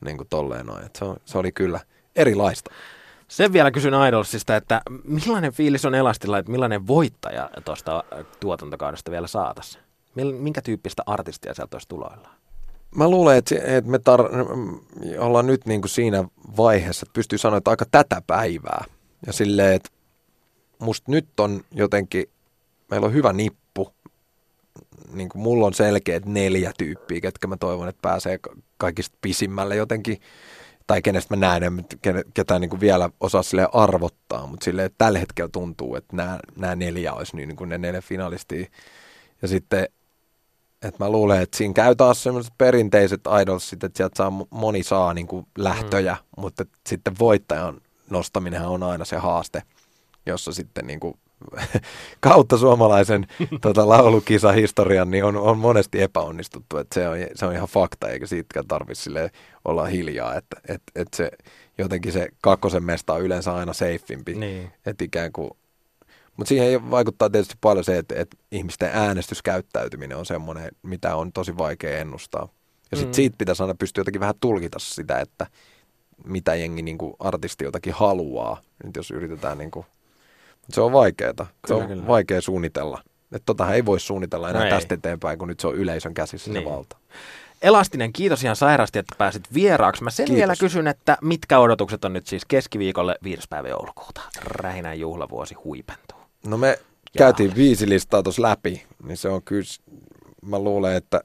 niin 0.04 0.16
kuin 0.16 0.28
tolleen 0.28 0.66
noin. 0.66 0.84
Että 0.84 0.98
se, 0.98 1.04
on, 1.04 1.16
se 1.24 1.38
oli 1.38 1.52
kyllä 1.52 1.80
erilaista. 2.16 2.70
Sen 3.28 3.52
vielä 3.52 3.70
kysyn 3.70 3.94
Idolsista, 4.08 4.56
että 4.56 4.82
millainen 5.04 5.52
fiilis 5.52 5.84
on 5.84 5.94
Elastilla, 5.94 6.38
että 6.38 6.52
millainen 6.52 6.86
voittaja 6.86 7.50
tuosta 7.64 8.04
tuotantokaudesta 8.40 9.10
vielä 9.10 9.26
saataisiin? 9.26 9.84
Mil- 10.16 10.38
Minkä 10.38 10.62
tyyppistä 10.62 11.02
artistia 11.06 11.54
sieltä 11.54 11.74
olisi 11.74 11.88
tuloillaan? 11.88 12.41
Mä 12.96 13.08
luulen, 13.08 13.38
että, 13.38 13.54
että 13.54 13.90
me 13.90 13.98
tar- 13.98 15.18
ollaan 15.18 15.46
nyt 15.46 15.66
niin 15.66 15.80
kuin 15.80 15.90
siinä 15.90 16.24
vaiheessa, 16.56 17.04
että 17.04 17.14
pystyy 17.14 17.38
sanoa, 17.38 17.58
että 17.58 17.70
aika 17.70 17.84
tätä 17.90 18.22
päivää. 18.26 18.84
Ja 19.26 19.32
silleen, 19.32 19.74
että 19.74 19.90
musta 20.78 21.10
nyt 21.12 21.40
on 21.40 21.64
jotenkin, 21.74 22.24
meillä 22.90 23.06
on 23.06 23.14
hyvä 23.14 23.32
nippu. 23.32 23.92
Niin 25.12 25.28
kuin 25.28 25.42
mulla 25.42 25.66
on 25.66 25.74
selkeät 25.74 26.26
neljä 26.26 26.72
tyyppiä, 26.78 27.20
ketkä 27.20 27.46
mä 27.46 27.56
toivon, 27.56 27.88
että 27.88 28.02
pääsee 28.02 28.38
ka- 28.38 28.56
kaikista 28.78 29.18
pisimmälle 29.20 29.76
jotenkin. 29.76 30.20
Tai 30.86 31.02
kenestä 31.02 31.36
mä 31.36 31.40
näen, 31.40 31.62
en 31.62 31.84
ketään 32.34 32.60
niin 32.60 32.70
kuin 32.70 32.80
vielä 32.80 33.10
osaa 33.20 33.42
sille 33.42 33.68
arvottaa, 33.72 34.46
mutta 34.46 34.70
että 34.70 34.94
tällä 34.98 35.18
hetkellä 35.18 35.48
tuntuu, 35.52 35.96
että 35.96 36.16
nämä, 36.16 36.38
nämä 36.56 36.76
neljä 36.76 37.12
olisi 37.12 37.36
niin 37.36 37.56
kuin 37.56 37.68
ne 37.68 37.78
neljä 37.78 38.00
finalistia. 38.00 38.66
Ja 39.42 39.48
sitten 39.48 39.88
että 40.82 41.04
mä 41.04 41.10
luulen, 41.10 41.42
että 41.42 41.56
siinä 41.56 41.74
käy 41.74 41.94
taas 41.94 42.22
sellaiset 42.22 42.52
perinteiset 42.58 43.20
idolsit, 43.42 43.84
että 43.84 43.96
sieltä 43.96 44.16
saa, 44.16 44.32
moni 44.50 44.82
saa 44.82 45.14
niin 45.14 45.26
kuin 45.26 45.46
lähtöjä, 45.58 46.12
mm. 46.12 46.40
mutta 46.42 46.62
et 46.62 46.68
sitten 46.86 47.14
voittajan 47.18 47.80
nostaminenhan 48.10 48.70
on 48.70 48.82
aina 48.82 49.04
se 49.04 49.16
haaste, 49.16 49.62
jossa 50.26 50.52
sitten 50.52 50.86
niin 50.86 51.00
kuin, 51.00 51.14
kautta 52.20 52.58
suomalaisen 52.58 53.26
tota, 53.60 53.88
laulukisahistorian 53.88 55.10
niin 55.10 55.24
on, 55.24 55.36
on 55.36 55.58
monesti 55.58 56.02
epäonnistuttu. 56.02 56.78
Että 56.78 56.94
se, 56.94 57.08
on, 57.08 57.16
se 57.34 57.46
on 57.46 57.54
ihan 57.54 57.68
fakta, 57.68 58.08
eikä 58.08 58.26
siitäkään 58.26 58.66
tarvitse 58.66 59.30
olla 59.64 59.86
hiljaa, 59.86 60.34
että 60.34 60.56
et, 60.68 60.82
et 60.94 61.08
se, 61.14 61.30
jotenkin 61.78 62.12
se 62.12 62.28
kakkosen 62.42 62.84
mesta 62.84 63.12
on 63.12 63.22
yleensä 63.22 63.54
aina 63.54 63.72
safeimpi. 63.72 64.34
Niin. 64.34 64.72
Että 64.86 65.04
ikään 65.04 65.32
kuin 65.32 65.50
mutta 66.36 66.48
siihen 66.48 66.90
vaikuttaa 66.90 67.30
tietysti 67.30 67.54
paljon 67.60 67.84
se, 67.84 67.98
että, 67.98 68.14
että 68.18 68.36
ihmisten 68.52 68.90
äänestyskäyttäytyminen 68.92 70.16
on 70.18 70.26
semmoinen, 70.26 70.70
mitä 70.82 71.16
on 71.16 71.32
tosi 71.32 71.58
vaikea 71.58 71.98
ennustaa. 71.98 72.48
Ja 72.90 72.96
sitten 72.96 73.10
Mm. 73.10 73.14
siitä 73.14 73.36
pitäisi 73.38 73.62
aina 73.62 73.74
pystyä 73.74 74.00
jotenkin 74.00 74.20
vähän 74.20 74.34
tulkita 74.40 74.78
sitä, 74.78 75.18
että 75.20 75.46
mitä 76.26 76.54
jengi 76.54 76.82
niin 76.82 76.98
kuin 76.98 77.14
artisti 77.18 77.64
jotakin 77.64 77.92
haluaa, 77.92 78.60
nyt 78.84 78.96
jos 78.96 79.10
yritetään 79.10 79.58
niin 79.58 79.70
kuin, 79.70 79.86
se 80.70 80.80
on 80.80 80.92
vaikeaa. 80.92 81.46
Se 81.66 81.74
on 81.74 81.86
kyllä. 81.86 82.06
vaikea 82.06 82.40
suunnitella. 82.40 83.02
Että 83.32 83.46
totahan 83.46 83.74
ei 83.74 83.84
voi 83.86 84.00
suunnitella 84.00 84.50
enää 84.50 84.64
No 84.64 84.70
tästä 84.70 84.94
eteenpäin, 84.94 85.38
kun 85.38 85.48
nyt 85.48 85.60
se 85.60 85.66
on 85.66 85.74
yleisön 85.74 86.14
käsissä 86.14 86.50
Niin. 86.52 86.64
se 86.64 86.70
valta. 86.70 86.96
Elastinen, 87.62 88.12
kiitos 88.12 88.44
ihan 88.44 88.56
sairaasti, 88.56 88.98
että 88.98 89.14
pääsit 89.18 89.54
vieraaksi. 89.54 90.04
Mä 90.04 90.10
sen 90.10 90.26
Kiitos. 90.26 90.36
vielä 90.38 90.54
kysyn, 90.60 90.86
että 90.86 91.18
mitkä 91.22 91.58
odotukset 91.58 92.04
on 92.04 92.12
nyt 92.12 92.26
siis 92.26 92.44
keskiviikolle 92.44 93.16
5. 93.22 93.46
päivä 93.50 93.68
joulukuuta? 93.68 94.20
Rähinän 94.44 95.00
juhlavuosi 95.00 95.54
huipentuu. 95.54 96.18
No 96.46 96.56
me 96.56 96.78
käytiin 97.18 97.54
viisi 97.54 97.88
listaa 97.88 98.22
tuossa 98.22 98.42
läpi, 98.42 98.86
niin 99.02 99.16
se 99.16 99.28
on 99.28 99.42
kyllä, 99.42 99.64
mä 100.42 100.58
luulen, 100.58 100.96
että 100.96 101.20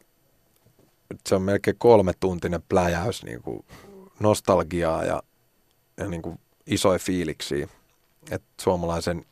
se 1.29 1.35
on 1.35 1.41
melkein 1.41 1.77
kolme 1.79 2.11
tuntinen 2.19 2.61
pläjäys 2.69 3.23
niin 3.23 3.41
kuin 3.41 3.65
nostalgiaa 4.19 5.03
ja, 5.03 5.23
ja 5.97 6.07
niin 6.07 6.21
kuin 6.21 6.39
isoja 6.67 6.99
fiiliksiä. 6.99 7.67
Että 8.31 8.47
suomalaisen 8.61 9.25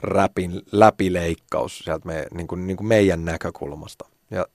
räpin 0.00 0.62
läpileikkaus 0.72 1.78
sieltä 1.78 2.06
me, 2.06 2.26
niin 2.34 2.46
kuin, 2.46 2.66
niin 2.66 2.76
kuin 2.76 2.86
meidän 2.86 3.24
näkökulmasta. 3.24 4.08
Ja 4.30 4.46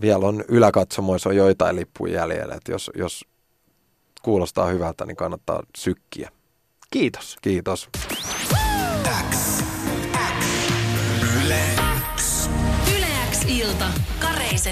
vielä 0.00 0.26
on 0.26 0.44
yläkatsomoissa 0.48 1.28
on 1.28 1.36
joitain 1.36 1.76
lippuja 1.76 2.14
jäljellä, 2.14 2.54
että 2.54 2.72
jos, 2.72 2.90
jos 2.94 3.24
kuulostaa 4.22 4.66
hyvältä, 4.66 5.06
niin 5.06 5.16
kannattaa 5.16 5.62
sykkiä. 5.76 6.30
Kiitos. 6.90 7.36
Kiitos. 7.42 7.88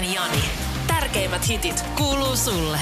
Jani. 0.03 0.43
Tärkeimmät 0.87 1.47
hitit 1.47 1.85
kuuluu 1.97 2.35
sulle. 2.35 2.79